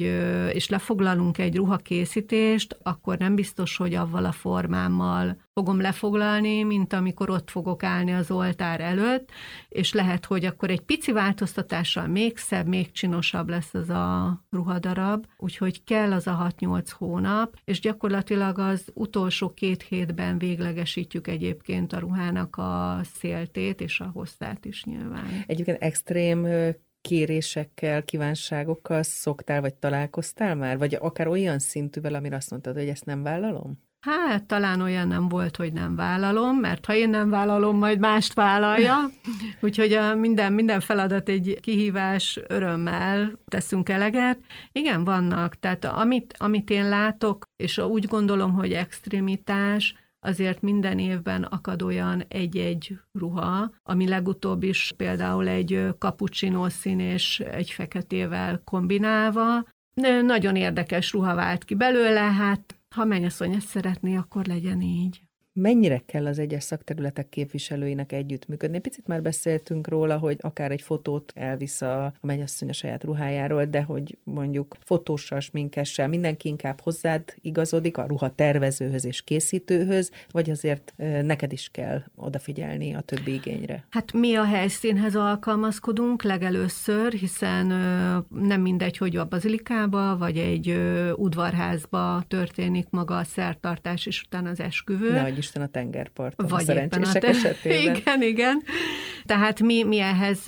és 0.54 0.70
lefoglalunk 0.70 1.38
egy 1.38 1.56
ruhakészítést, 1.56 2.78
akkor 2.84 3.18
nem 3.18 3.36
biztos, 3.36 3.78
hogy 3.78 3.94
avval 3.94 4.26
a 4.26 4.32
formámmal 4.32 5.38
fogom 5.56 5.82
lefoglalni, 5.82 6.64
mint 6.64 6.94
amikor 6.94 7.30
ott 7.30 7.50
fogok 7.50 7.84
állni 7.84 8.14
az 8.14 8.32
oltár 8.32 8.82
előtt, 8.82 9.32
és 9.70 9.94
lehet, 9.94 10.26
hogy 10.26 10.46
akkor 10.46 10.70
egy 10.70 10.82
pici 10.82 11.12
változtatással 11.12 12.08
még 12.08 12.38
szebb, 12.38 12.68
még 12.68 12.92
csinosabb 12.92 13.50
lesz 13.50 13.74
az 13.74 13.90
a 13.90 14.40
ruhadarab, 14.50 15.26
úgyhogy 15.38 15.84
kell 15.84 16.12
az 16.12 16.28
a 16.28 16.54
6-8 16.60 16.88
hónap, 16.98 17.56
és 17.64 17.80
gyakorlatilag 17.80 18.60
az 18.60 18.92
utolsó 18.94 19.50
két 19.50 19.82
hétben 19.82 20.38
véglegesítjük 20.38 21.28
egyébként 21.28 21.94
a 21.94 22.00
ruhának 22.00 22.56
a 22.56 23.00
széltét 23.04 23.82
és 23.82 24.00
a 24.00 24.10
hosszát 24.14 24.66
is 24.66 24.84
nyilván. 24.84 25.44
Egyébként 25.48 25.82
extrém 25.82 26.48
kérésekkel, 27.02 28.04
kívánságokkal 28.04 29.04
szoktál, 29.04 29.62
vagy 29.62 29.74
találkoztál 29.74 30.56
már? 30.56 30.78
Vagy 30.78 30.96
akár 30.96 31.28
olyan 31.28 31.60
szintűvel, 31.60 32.14
amire 32.14 32.36
azt 32.36 32.52
mondtad, 32.52 32.76
hogy 32.76 32.88
ezt 32.88 33.06
nem 33.06 33.24
vállalom? 33.24 33.85
Hát 34.06 34.44
talán 34.44 34.82
olyan 34.82 35.08
nem 35.08 35.30
volt, 35.30 35.56
hogy 35.56 35.74
nem 35.74 35.96
vállalom, 35.96 36.58
mert 36.58 36.86
ha 36.86 36.96
én 36.96 37.10
nem 37.10 37.30
vállalom, 37.30 37.78
majd 37.78 38.00
mást 38.00 38.34
vállalja. 38.34 38.96
Úgyhogy 39.62 39.94
a 39.94 40.16
minden, 40.16 40.54
minden 40.54 40.80
feladat 40.80 41.30
egy 41.30 41.58
kihívás, 41.62 42.40
örömmel 42.48 43.40
teszünk 43.46 43.90
eleget. 43.90 44.40
Igen, 44.72 45.04
vannak. 45.04 45.60
Tehát 45.60 45.86
amit, 45.86 46.36
amit 46.38 46.70
én 46.70 46.90
látok, 46.90 47.44
és 47.56 47.78
úgy 47.78 48.06
gondolom, 48.06 48.54
hogy 48.54 48.74
extremitás, 48.74 49.96
azért 50.20 50.62
minden 50.62 51.00
évben 51.00 51.44
akad 51.44 51.82
olyan 51.82 52.24
egy-egy 52.28 53.00
ruha, 53.12 53.72
ami 53.84 54.08
legutóbb 54.08 54.64
is 54.64 54.94
például 54.98 55.48
egy 55.48 55.88
cappuccino 56.00 56.70
szín 56.70 57.00
és 57.00 57.40
egy 57.40 57.72
feketével 57.72 58.62
kombinálva. 58.64 59.66
Nagyon 60.26 60.56
érdekes 60.56 61.12
ruha 61.14 61.36
vált 61.36 61.64
ki 61.64 61.76
belőle, 61.76 62.20
hát 62.20 62.76
ha 62.96 63.06
mennyasszony 63.06 63.54
ezt 63.54 63.68
szeretné, 63.68 64.16
akkor 64.16 64.46
legyen 64.46 64.82
így. 64.82 65.25
Mennyire 65.58 66.02
kell 66.06 66.26
az 66.26 66.40
egyes 66.40 66.64
szakterületek 66.64 67.30
képviselőinek 67.30 68.12
együttműködni? 68.12 68.80
Picit 68.80 69.08
már 69.08 69.22
beszéltünk 69.22 69.88
róla, 69.88 70.18
hogy 70.18 70.38
akár 70.42 70.72
egy 70.72 70.82
fotót 70.82 71.32
elvisz 71.36 71.82
a, 71.82 72.14
mennyasszony 72.22 72.70
a 72.70 72.74
saját 72.74 73.04
ruhájáról, 73.04 73.66
de 73.66 73.82
hogy 73.82 74.18
mondjuk 74.24 74.76
fotóssal, 74.84 75.40
sminkessel 75.40 76.08
mindenki 76.08 76.48
inkább 76.48 76.82
hozzád 76.82 77.24
igazodik, 77.42 77.98
a 77.98 78.06
ruha 78.08 78.36
tervezőhöz 78.36 79.06
és 79.06 79.22
készítőhöz, 79.22 80.12
vagy 80.32 80.50
azért 80.50 80.94
neked 81.22 81.52
is 81.52 81.70
kell 81.72 82.04
odafigyelni 82.16 82.94
a 82.94 83.02
többi 83.02 83.34
igényre? 83.34 83.86
Hát 83.90 84.14
mi 84.14 84.36
a 84.36 84.46
helyszínhez 84.46 85.16
alkalmazkodunk 85.16 86.24
legelőször, 86.24 87.14
hiszen 87.14 87.66
nem 88.30 88.62
mindegy, 88.62 88.98
hogy 88.98 89.16
a 89.16 89.26
bazilikába, 89.26 90.18
vagy 90.18 90.38
egy 90.38 90.78
udvarházba 91.16 92.24
történik 92.28 92.88
maga 92.90 93.18
a 93.18 93.24
szertartás, 93.24 94.06
és 94.06 94.22
utána 94.22 94.50
az 94.50 94.60
esküvő. 94.60 95.12
Nehogy 95.12 95.44
Isten 95.46 95.62
a 95.62 95.68
tengerparton, 95.68 96.48
Vagy 96.48 96.62
a 96.62 96.66
szerencsések 96.66 97.16
a 97.16 97.20
te... 97.20 97.28
esetében. 97.28 97.96
Igen, 97.96 98.22
igen. 98.22 98.64
Tehát 99.26 99.60
mi, 99.60 99.84
mi, 99.84 100.00
ehhez, 100.00 100.44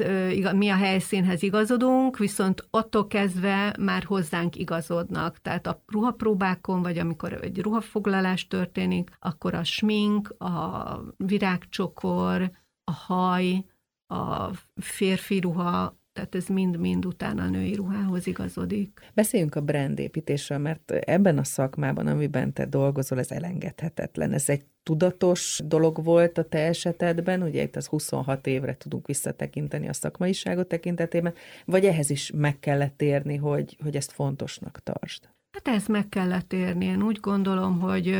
mi 0.56 0.70
a 0.70 0.76
helyszínhez 0.76 1.44
igazodunk, 1.44 2.18
viszont 2.18 2.68
attól 2.70 3.08
kezdve 3.08 3.76
már 3.80 4.04
hozzánk 4.04 4.56
igazodnak. 4.56 5.42
Tehát 5.42 5.68
a 5.68 5.84
ruhapróbákon, 5.88 6.82
vagy 6.82 6.98
amikor 6.98 7.34
egy 7.34 7.62
ruhafoglalás 7.62 8.48
történik, 8.48 9.10
akkor 9.20 9.54
a 9.54 9.64
smink, 9.64 10.30
a 10.30 11.00
virágcsokor, 11.18 12.52
a 12.84 12.92
haj, 12.92 13.66
a 14.08 14.50
férfi 14.76 15.40
ruha, 15.40 15.98
tehát 16.18 16.36
ez 16.36 16.48
mind-mind 16.48 17.06
utána 17.06 17.44
a 17.44 17.50
női 17.50 17.76
ruhához 17.76 18.28
igazodik. 18.28 19.00
Beszéljünk 19.14 19.56
a 19.56 19.62
brandépítésről, 19.62 20.58
mert 20.58 20.92
ebben 20.92 21.38
a 21.38 21.44
szakmában, 21.44 22.08
amiben 22.08 22.54
te 22.54 22.66
dolgozol, 22.66 23.20
ez 23.20 23.32
elengedhetetlen. 23.32 24.34
Ez 24.34 24.50
egy 24.50 24.64
tudatos 24.84 25.62
dolog 25.66 26.04
volt 26.04 26.38
a 26.38 26.44
te 26.44 26.60
esetedben, 26.60 27.42
ugye 27.42 27.62
itt 27.62 27.76
az 27.76 27.86
26 27.86 28.48
évre 28.48 28.78
tudunk 28.78 29.08
visszatekinteni 29.08 29.88
a 29.88 29.94
szakmaiságot 29.94 30.68
tekintetében, 30.68 31.34
vagy 31.66 31.86
ehhez 31.86 32.10
is 32.10 32.32
meg 32.36 32.60
kellett 32.60 33.02
érni, 33.02 33.36
hogy, 33.36 33.78
hogy 33.84 33.96
ezt 33.96 34.12
fontosnak 34.12 34.80
tartsd? 34.84 35.30
Hát 35.52 35.76
ezt 35.76 35.88
meg 35.88 36.10
kellett 36.10 36.54
érni. 36.54 36.86
Én 36.86 37.04
úgy 37.04 37.20
gondolom, 37.20 37.80
hogy 37.80 38.16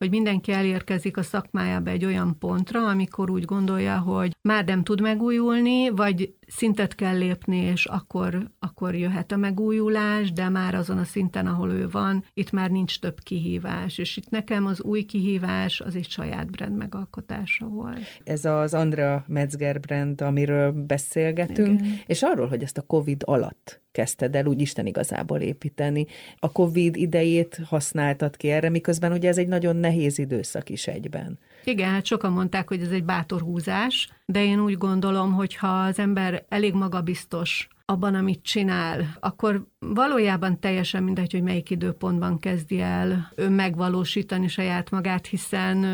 hogy 0.00 0.10
mindenki 0.10 0.52
elérkezik 0.52 1.16
a 1.16 1.22
szakmájába 1.22 1.90
egy 1.90 2.04
olyan 2.04 2.38
pontra, 2.38 2.88
amikor 2.88 3.30
úgy 3.30 3.44
gondolja, 3.44 3.98
hogy 3.98 4.36
már 4.48 4.64
nem 4.64 4.82
tud 4.82 5.00
megújulni, 5.00 5.90
vagy 5.90 6.34
szintet 6.50 6.94
kell 6.94 7.18
lépni, 7.18 7.56
és 7.56 7.86
akkor, 7.86 8.50
akkor 8.58 8.94
jöhet 8.94 9.32
a 9.32 9.36
megújulás, 9.36 10.32
de 10.32 10.48
már 10.48 10.74
azon 10.74 10.98
a 10.98 11.04
szinten, 11.04 11.46
ahol 11.46 11.70
ő 11.70 11.88
van, 11.88 12.24
itt 12.34 12.50
már 12.50 12.70
nincs 12.70 13.00
több 13.00 13.20
kihívás. 13.22 13.98
És 13.98 14.16
itt 14.16 14.30
nekem 14.30 14.66
az 14.66 14.82
új 14.82 15.02
kihívás 15.02 15.80
az 15.80 15.96
egy 15.96 16.08
saját 16.08 16.50
brand 16.50 16.76
megalkotása 16.76 17.66
volt. 17.66 18.00
Ez 18.24 18.44
az 18.44 18.74
Andrea 18.74 19.24
Metzger 19.26 19.80
brand, 19.80 20.20
amiről 20.20 20.72
beszélgetünk, 20.72 21.80
Igen. 21.80 22.00
és 22.06 22.22
arról, 22.22 22.46
hogy 22.46 22.62
ezt 22.62 22.78
a 22.78 22.82
COVID 22.82 23.22
alatt 23.24 23.80
kezdted 23.92 24.36
el 24.36 24.46
úgy 24.46 24.60
Isten 24.60 24.86
igazából 24.86 25.40
építeni. 25.40 26.06
A 26.38 26.52
COVID 26.52 26.96
idejét 26.96 27.60
használtad 27.64 28.36
ki 28.36 28.50
erre, 28.50 28.68
miközben 28.68 29.12
ugye 29.12 29.28
ez 29.28 29.38
egy 29.38 29.48
nagyon 29.48 29.76
nehéz 29.76 30.18
időszak 30.18 30.68
is 30.68 30.86
egyben. 30.86 31.38
Igen, 31.64 31.90
hát 31.90 32.04
sokan 32.04 32.32
mondták, 32.32 32.68
hogy 32.68 32.80
ez 32.80 32.90
egy 32.90 33.04
bátor 33.04 33.40
húzás, 33.40 34.08
de 34.26 34.44
én 34.44 34.60
úgy 34.60 34.78
gondolom, 34.78 35.32
hogy 35.32 35.56
ha 35.56 35.66
az 35.66 35.98
ember 35.98 36.44
elég 36.48 36.74
magabiztos 36.74 37.68
abban, 37.84 38.14
amit 38.14 38.42
csinál, 38.42 39.16
akkor 39.20 39.66
valójában 39.78 40.60
teljesen 40.60 41.02
mindegy, 41.02 41.32
hogy 41.32 41.42
melyik 41.42 41.70
időpontban 41.70 42.38
kezdi 42.38 42.80
el 42.80 43.32
ő 43.36 43.48
megvalósítani 43.48 44.48
saját 44.48 44.90
magát, 44.90 45.26
hiszen 45.26 45.84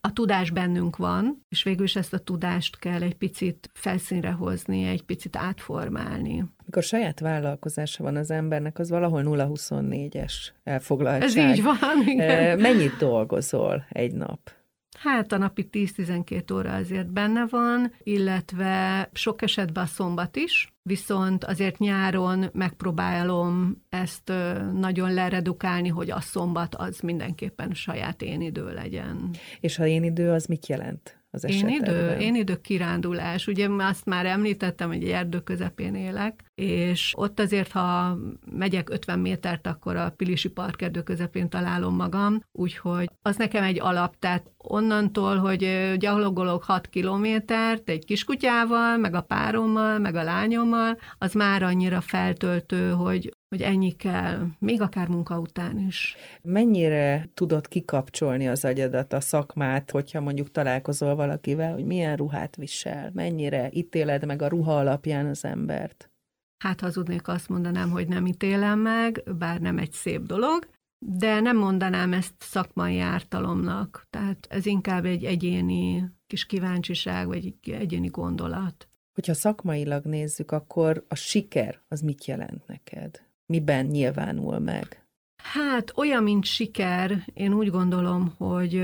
a 0.00 0.12
tudás 0.12 0.50
bennünk 0.50 0.96
van, 0.96 1.44
és 1.48 1.62
végül 1.62 1.84
is 1.84 1.96
ezt 1.96 2.14
a 2.14 2.18
tudást 2.18 2.78
kell 2.78 3.02
egy 3.02 3.14
picit 3.14 3.70
felszínre 3.74 4.30
hozni, 4.30 4.84
egy 4.84 5.02
picit 5.02 5.36
átformálni. 5.36 6.44
Mikor 6.64 6.82
saját 6.82 7.20
vállalkozása 7.20 8.02
van 8.02 8.16
az 8.16 8.30
embernek, 8.30 8.78
az 8.78 8.90
valahol 8.90 9.22
0-24-es 9.24 10.32
elfoglaltság. 10.64 11.22
Ez 11.22 11.36
így 11.36 11.62
van, 11.62 12.06
igen. 12.06 12.60
Mennyit 12.60 12.96
dolgozol 12.96 13.86
egy 13.88 14.12
nap? 14.12 14.50
Hát 14.98 15.32
a 15.32 15.38
napi 15.38 15.68
10-12 15.72 16.54
óra 16.54 16.74
azért 16.74 17.12
benne 17.12 17.46
van, 17.46 17.92
illetve 18.02 19.08
sok 19.12 19.42
esetben 19.42 19.84
a 19.84 19.86
szombat 19.86 20.36
is, 20.36 20.74
viszont 20.82 21.44
azért 21.44 21.78
nyáron 21.78 22.44
megpróbálom 22.52 23.82
ezt 23.88 24.32
nagyon 24.72 25.14
leredukálni, 25.14 25.88
hogy 25.88 26.10
a 26.10 26.20
szombat 26.20 26.74
az 26.74 27.00
mindenképpen 27.00 27.72
saját 27.72 28.22
én 28.22 28.40
idő 28.40 28.72
legyen. 28.72 29.30
És 29.60 29.76
ha 29.76 29.86
én 29.86 30.04
idő, 30.04 30.30
az 30.30 30.46
mit 30.46 30.66
jelent? 30.66 31.15
Az 31.30 31.44
Én 31.44 31.68
idő, 31.68 32.16
én 32.18 32.34
idő 32.34 32.60
kirándulás. 32.60 33.46
Ugye 33.46 33.68
azt 33.78 34.04
már 34.04 34.26
említettem, 34.26 34.88
hogy 34.88 35.02
egy 35.02 35.10
erdő 35.10 35.40
közepén 35.40 35.94
élek, 35.94 36.44
és 36.54 37.12
ott 37.16 37.40
azért, 37.40 37.72
ha 37.72 38.18
megyek 38.50 38.90
50 38.90 39.18
métert, 39.18 39.66
akkor 39.66 39.96
a 39.96 40.10
Pilisi 40.16 40.48
Parkerdő 40.48 41.02
közepén 41.02 41.48
találom 41.48 41.94
magam, 41.94 42.42
úgyhogy 42.52 43.10
az 43.22 43.36
nekem 43.36 43.64
egy 43.64 43.80
alap, 43.80 44.16
tehát 44.18 44.50
onnantól, 44.58 45.36
hogy 45.36 45.92
gyalogolok 45.96 46.64
6 46.64 46.86
kilométert 46.86 47.88
egy 47.88 48.04
kiskutyával, 48.04 48.96
meg 48.96 49.14
a 49.14 49.20
párommal, 49.20 49.98
meg 49.98 50.14
a 50.14 50.22
lányommal, 50.22 50.98
az 51.18 51.32
már 51.32 51.62
annyira 51.62 52.00
feltöltő, 52.00 52.90
hogy 52.90 53.30
hogy 53.56 53.64
ennyi 53.64 53.92
kell, 53.92 54.46
még 54.58 54.80
akár 54.80 55.08
munka 55.08 55.38
után 55.38 55.78
is. 55.78 56.16
Mennyire 56.42 57.28
tudod 57.34 57.68
kikapcsolni 57.68 58.48
az 58.48 58.64
agyadat, 58.64 59.12
a 59.12 59.20
szakmát, 59.20 59.90
hogyha 59.90 60.20
mondjuk 60.20 60.50
találkozol 60.50 61.14
valakivel, 61.14 61.72
hogy 61.72 61.84
milyen 61.84 62.16
ruhát 62.16 62.56
visel, 62.56 63.10
mennyire 63.14 63.70
ítéled 63.72 64.26
meg 64.26 64.42
a 64.42 64.48
ruha 64.48 64.78
alapján 64.78 65.26
az 65.26 65.44
embert? 65.44 66.10
Hát 66.58 66.80
hazudnék, 66.80 67.28
azt 67.28 67.48
mondanám, 67.48 67.90
hogy 67.90 68.08
nem 68.08 68.26
ítélem 68.26 68.78
meg, 68.78 69.22
bár 69.38 69.60
nem 69.60 69.78
egy 69.78 69.92
szép 69.92 70.22
dolog, 70.22 70.68
de 70.98 71.40
nem 71.40 71.56
mondanám 71.56 72.12
ezt 72.12 72.34
szakmai 72.38 72.98
ártalomnak, 72.98 74.06
tehát 74.10 74.46
ez 74.50 74.66
inkább 74.66 75.04
egy 75.04 75.24
egyéni 75.24 76.04
kis 76.26 76.46
kíváncsiság, 76.46 77.26
vagy 77.26 77.46
egy 77.46 77.70
egyéni 77.70 78.08
gondolat. 78.08 78.88
Hogyha 79.14 79.34
szakmailag 79.34 80.04
nézzük, 80.04 80.50
akkor 80.50 81.04
a 81.08 81.14
siker 81.14 81.80
az 81.88 82.00
mit 82.00 82.24
jelent 82.24 82.66
neked? 82.66 83.25
Miben 83.46 83.86
nyilvánul 83.86 84.58
meg? 84.58 85.06
Hát 85.42 85.92
olyan, 85.96 86.22
mint 86.22 86.44
siker, 86.44 87.24
én 87.34 87.52
úgy 87.52 87.70
gondolom, 87.70 88.34
hogy 88.36 88.82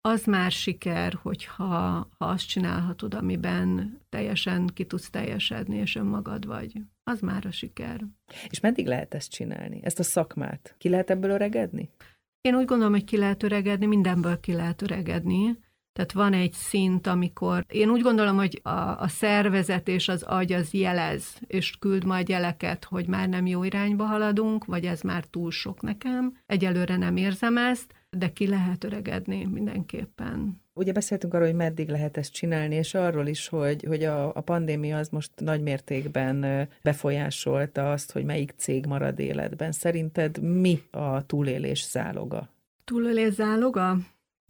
az 0.00 0.24
már 0.24 0.50
siker, 0.50 1.18
hogyha 1.22 1.64
ha 2.18 2.26
azt 2.26 2.48
csinálhatod, 2.48 3.14
amiben 3.14 3.98
teljesen 4.08 4.66
ki 4.66 4.84
tudsz 4.84 5.10
teljesedni, 5.10 5.76
és 5.76 5.96
önmagad 5.96 6.46
vagy. 6.46 6.72
Az 7.04 7.20
már 7.20 7.46
a 7.46 7.50
siker. 7.50 8.04
És 8.48 8.60
meddig 8.60 8.86
lehet 8.86 9.14
ezt 9.14 9.30
csinálni? 9.30 9.80
Ezt 9.82 9.98
a 9.98 10.02
szakmát? 10.02 10.74
Ki 10.78 10.88
lehet 10.88 11.10
ebből 11.10 11.30
öregedni? 11.30 11.90
Én 12.40 12.54
úgy 12.54 12.64
gondolom, 12.64 12.92
hogy 12.92 13.04
ki 13.04 13.16
lehet 13.16 13.42
öregedni, 13.42 13.86
mindenből 13.86 14.40
ki 14.40 14.52
lehet 14.52 14.82
öregedni. 14.82 15.58
Tehát 15.98 16.12
van 16.12 16.32
egy 16.32 16.52
szint, 16.52 17.06
amikor 17.06 17.64
én 17.68 17.90
úgy 17.90 18.02
gondolom, 18.02 18.36
hogy 18.36 18.60
a, 18.62 18.70
a 18.78 19.08
szervezet 19.08 19.88
és 19.88 20.08
az 20.08 20.22
agy 20.22 20.52
az 20.52 20.72
jelez, 20.72 21.24
és 21.46 21.76
küld 21.78 22.04
majd 22.04 22.28
jeleket, 22.28 22.84
hogy 22.84 23.06
már 23.06 23.28
nem 23.28 23.46
jó 23.46 23.64
irányba 23.64 24.04
haladunk, 24.04 24.64
vagy 24.64 24.84
ez 24.84 25.00
már 25.00 25.24
túl 25.24 25.50
sok 25.50 25.80
nekem. 25.80 26.36
Egyelőre 26.46 26.96
nem 26.96 27.16
érzem 27.16 27.56
ezt, 27.56 27.94
de 28.10 28.32
ki 28.32 28.46
lehet 28.46 28.84
öregedni 28.84 29.44
mindenképpen. 29.44 30.60
Ugye 30.74 30.92
beszéltünk 30.92 31.34
arról, 31.34 31.46
hogy 31.46 31.56
meddig 31.56 31.88
lehet 31.88 32.16
ezt 32.16 32.32
csinálni, 32.32 32.74
és 32.74 32.94
arról 32.94 33.26
is, 33.26 33.48
hogy, 33.48 33.84
hogy 33.88 34.04
a, 34.04 34.36
a 34.36 34.40
pandémia 34.40 34.96
az 34.98 35.08
most 35.08 35.30
nagy 35.36 35.62
mértékben 35.62 36.68
befolyásolta 36.82 37.92
azt, 37.92 38.12
hogy 38.12 38.24
melyik 38.24 38.52
cég 38.56 38.86
marad 38.86 39.18
életben. 39.18 39.72
Szerinted 39.72 40.42
mi 40.42 40.82
a 40.90 41.26
túlélés 41.26 41.88
záloga? 41.88 42.48
Túlélés 42.84 43.32
záloga? 43.32 43.96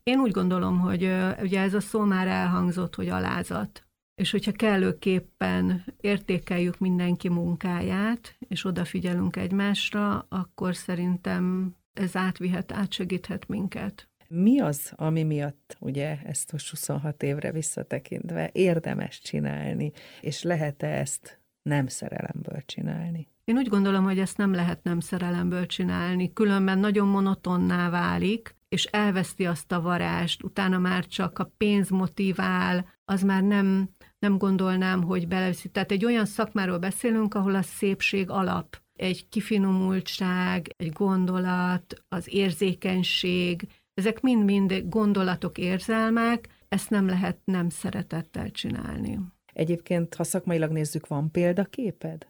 Én 0.08 0.20
úgy 0.20 0.30
gondolom, 0.30 0.78
hogy 0.78 1.02
ugye 1.40 1.60
ez 1.60 1.74
a 1.74 1.80
szó 1.80 2.00
már 2.00 2.26
elhangzott, 2.26 2.94
hogy 2.94 3.08
alázat. 3.08 3.86
És 4.14 4.30
hogyha 4.30 4.52
kellőképpen 4.52 5.84
értékeljük 6.00 6.78
mindenki 6.78 7.28
munkáját, 7.28 8.36
és 8.38 8.64
odafigyelünk 8.64 9.36
egymásra, 9.36 10.26
akkor 10.28 10.76
szerintem 10.76 11.74
ez 11.92 12.16
átvihet, 12.16 12.72
átsegíthet 12.72 13.48
minket. 13.48 14.08
Mi 14.28 14.60
az, 14.60 14.92
ami 14.96 15.22
miatt, 15.22 15.76
ugye 15.80 16.18
ezt 16.24 16.52
most 16.52 16.70
26 16.70 17.22
évre 17.22 17.52
visszatekintve 17.52 18.50
érdemes 18.52 19.20
csinálni, 19.20 19.92
és 20.20 20.42
lehet-e 20.42 20.98
ezt 20.98 21.40
nem 21.62 21.86
szerelemből 21.86 22.62
csinálni? 22.66 23.28
Én 23.44 23.56
úgy 23.56 23.68
gondolom, 23.68 24.04
hogy 24.04 24.18
ezt 24.18 24.36
nem 24.36 24.52
lehet 24.52 24.82
nem 24.82 25.00
szerelemből 25.00 25.66
csinálni, 25.66 26.32
különben 26.32 26.78
nagyon 26.78 27.08
monotonná 27.08 27.90
válik, 27.90 28.56
és 28.68 28.84
elveszti 28.84 29.46
azt 29.46 29.72
a 29.72 29.80
varást, 29.80 30.42
utána 30.42 30.78
már 30.78 31.06
csak 31.06 31.38
a 31.38 31.52
pénz 31.56 31.90
motivál, 31.90 32.86
az 33.04 33.22
már 33.22 33.42
nem, 33.42 33.88
nem 34.18 34.38
gondolnám, 34.38 35.02
hogy 35.02 35.28
beleveszi. 35.28 35.68
Tehát 35.68 35.92
egy 35.92 36.04
olyan 36.04 36.24
szakmáról 36.24 36.78
beszélünk, 36.78 37.34
ahol 37.34 37.54
a 37.54 37.62
szépség 37.62 38.30
alap. 38.30 38.82
Egy 38.92 39.28
kifinomultság, 39.28 40.70
egy 40.76 40.92
gondolat, 40.92 42.04
az 42.08 42.34
érzékenység, 42.34 43.68
ezek 43.94 44.20
mind-mind 44.20 44.82
gondolatok, 44.84 45.58
érzelmek, 45.58 46.48
ezt 46.68 46.90
nem 46.90 47.06
lehet 47.06 47.38
nem 47.44 47.68
szeretettel 47.68 48.50
csinálni. 48.50 49.18
Egyébként, 49.52 50.14
ha 50.14 50.24
szakmailag 50.24 50.70
nézzük, 50.70 51.06
van 51.06 51.30
példaképed? 51.30 52.26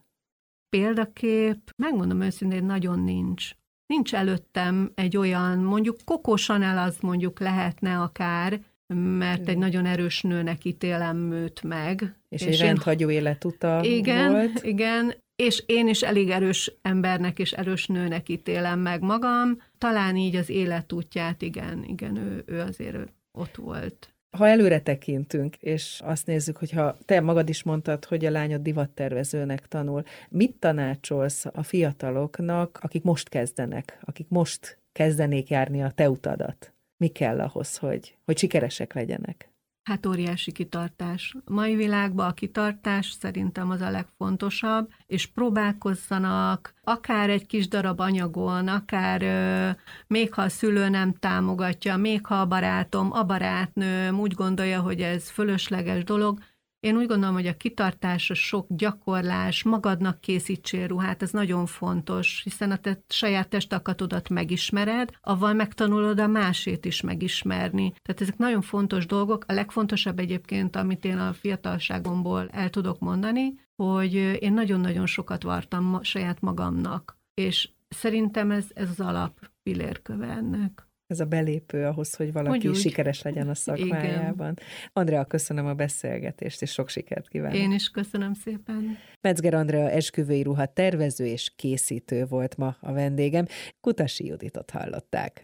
Példakép, 0.68 1.72
megmondom 1.76 2.20
őszintén, 2.20 2.64
nagyon 2.64 3.00
nincs. 3.00 3.50
Nincs 3.88 4.14
előttem 4.14 4.92
egy 4.94 5.16
olyan, 5.16 5.58
mondjuk 5.58 5.96
kokosan 6.04 6.62
el 6.62 6.78
az 6.78 6.96
mondjuk 7.00 7.40
lehetne 7.40 7.98
akár, 7.98 8.60
mert 8.94 9.48
egy 9.48 9.58
nagyon 9.58 9.86
erős 9.86 10.22
nőnek 10.22 10.64
ítélem 10.64 11.32
őt 11.32 11.62
meg. 11.62 12.16
És, 12.28 12.42
és 12.42 12.46
egy 12.46 12.66
rendhagyó 12.66 13.10
életuta 13.10 13.80
igen, 13.82 14.30
volt. 14.32 14.62
Igen, 14.62 15.14
és 15.36 15.62
én 15.66 15.88
is 15.88 16.02
elég 16.02 16.30
erős 16.30 16.72
embernek 16.82 17.38
és 17.38 17.52
erős 17.52 17.86
nőnek 17.86 18.28
ítélem 18.28 18.78
meg 18.78 19.00
magam. 19.00 19.62
Talán 19.78 20.16
így 20.16 20.36
az 20.36 20.48
életútját, 20.48 21.42
igen, 21.42 21.84
igen, 21.84 22.16
ő, 22.16 22.42
ő 22.46 22.60
azért 22.60 23.12
ott 23.32 23.56
volt. 23.56 24.12
Ha 24.30 24.48
előre 24.48 24.80
tekintünk, 24.80 25.56
és 25.56 26.00
azt 26.04 26.26
nézzük, 26.26 26.56
hogyha 26.56 26.96
te 27.04 27.20
magad 27.20 27.48
is 27.48 27.62
mondtad, 27.62 28.04
hogy 28.04 28.24
a 28.24 28.30
lányod 28.30 28.62
divattervezőnek 28.62 29.68
tanul, 29.68 30.02
mit 30.28 30.56
tanácsolsz 30.58 31.46
a 31.52 31.62
fiataloknak, 31.62 32.78
akik 32.82 33.02
most 33.02 33.28
kezdenek, 33.28 33.98
akik 34.00 34.28
most 34.28 34.78
kezdenék 34.92 35.48
járni 35.48 35.82
a 35.82 35.90
te 35.90 36.10
utadat? 36.10 36.72
Mi 36.96 37.08
kell 37.08 37.40
ahhoz, 37.40 37.76
hogy, 37.76 38.16
hogy 38.24 38.38
sikeresek 38.38 38.94
legyenek? 38.94 39.47
Hát 39.88 40.06
óriási 40.06 40.52
kitartás. 40.52 41.34
A 41.44 41.52
mai 41.52 41.74
világban 41.74 42.26
a 42.26 42.32
kitartás 42.32 43.10
szerintem 43.20 43.70
az 43.70 43.80
a 43.80 43.90
legfontosabb, 43.90 44.90
és 45.06 45.26
próbálkozzanak 45.26 46.74
akár 46.84 47.30
egy 47.30 47.46
kis 47.46 47.68
darab 47.68 48.00
anyagon, 48.00 48.68
akár 48.68 49.22
ö, 49.22 49.70
még 50.06 50.34
ha 50.34 50.42
a 50.42 50.48
szülő 50.48 50.88
nem 50.88 51.12
támogatja, 51.12 51.96
még 51.96 52.26
ha 52.26 52.34
a 52.34 52.46
barátom, 52.46 53.12
a 53.12 53.24
barátnőm 53.24 54.20
úgy 54.20 54.34
gondolja, 54.34 54.80
hogy 54.80 55.00
ez 55.00 55.30
fölösleges 55.30 56.04
dolog, 56.04 56.38
én 56.80 56.96
úgy 56.96 57.06
gondolom, 57.06 57.34
hogy 57.34 57.46
a 57.46 57.56
kitartás, 57.56 58.30
a 58.30 58.34
sok 58.34 58.66
gyakorlás, 58.68 59.62
magadnak 59.62 60.20
készítsél 60.20 60.86
ruhát, 60.86 61.22
ez 61.22 61.30
nagyon 61.30 61.66
fontos, 61.66 62.40
hiszen 62.44 62.70
a 62.70 62.76
te 62.76 63.04
saját 63.08 63.48
testakatodat 63.48 64.28
megismered, 64.28 65.10
avval 65.20 65.52
megtanulod 65.52 66.20
a 66.20 66.26
másét 66.26 66.84
is 66.84 67.00
megismerni. 67.00 67.92
Tehát 68.02 68.20
ezek 68.20 68.36
nagyon 68.36 68.62
fontos 68.62 69.06
dolgok. 69.06 69.44
A 69.48 69.52
legfontosabb 69.52 70.18
egyébként, 70.18 70.76
amit 70.76 71.04
én 71.04 71.18
a 71.18 71.32
fiatalságomból 71.32 72.48
el 72.48 72.70
tudok 72.70 72.98
mondani, 72.98 73.54
hogy 73.76 74.14
én 74.40 74.52
nagyon-nagyon 74.52 75.06
sokat 75.06 75.42
vartam 75.42 76.02
saját 76.02 76.40
magamnak, 76.40 77.18
és 77.34 77.68
szerintem 77.88 78.50
ez, 78.50 78.66
ez 78.74 78.90
az 78.90 79.00
alap 79.00 79.50
pillérköve 79.62 80.26
ennek 80.26 80.87
ez 81.08 81.20
a 81.20 81.24
belépő 81.24 81.84
ahhoz, 81.84 82.14
hogy 82.14 82.32
valaki 82.32 82.66
hogy 82.66 82.76
sikeres 82.76 83.22
legyen 83.22 83.48
a 83.48 83.54
szakmájában. 83.54 84.52
Igen. 84.52 84.58
Andrea, 84.92 85.24
köszönöm 85.24 85.66
a 85.66 85.74
beszélgetést, 85.74 86.62
és 86.62 86.70
sok 86.70 86.88
sikert 86.88 87.28
kívánok. 87.28 87.56
Én 87.56 87.72
is 87.72 87.88
köszönöm 87.88 88.32
szépen. 88.34 88.98
Metzger 89.20 89.54
Andrea 89.54 89.90
esküvői 89.90 90.42
ruha 90.42 90.66
tervező 90.66 91.26
és 91.26 91.52
készítő 91.56 92.24
volt 92.24 92.56
ma 92.56 92.76
a 92.80 92.92
vendégem. 92.92 93.46
Kutasi 93.80 94.26
Juditot 94.26 94.70
hallották. 94.70 95.36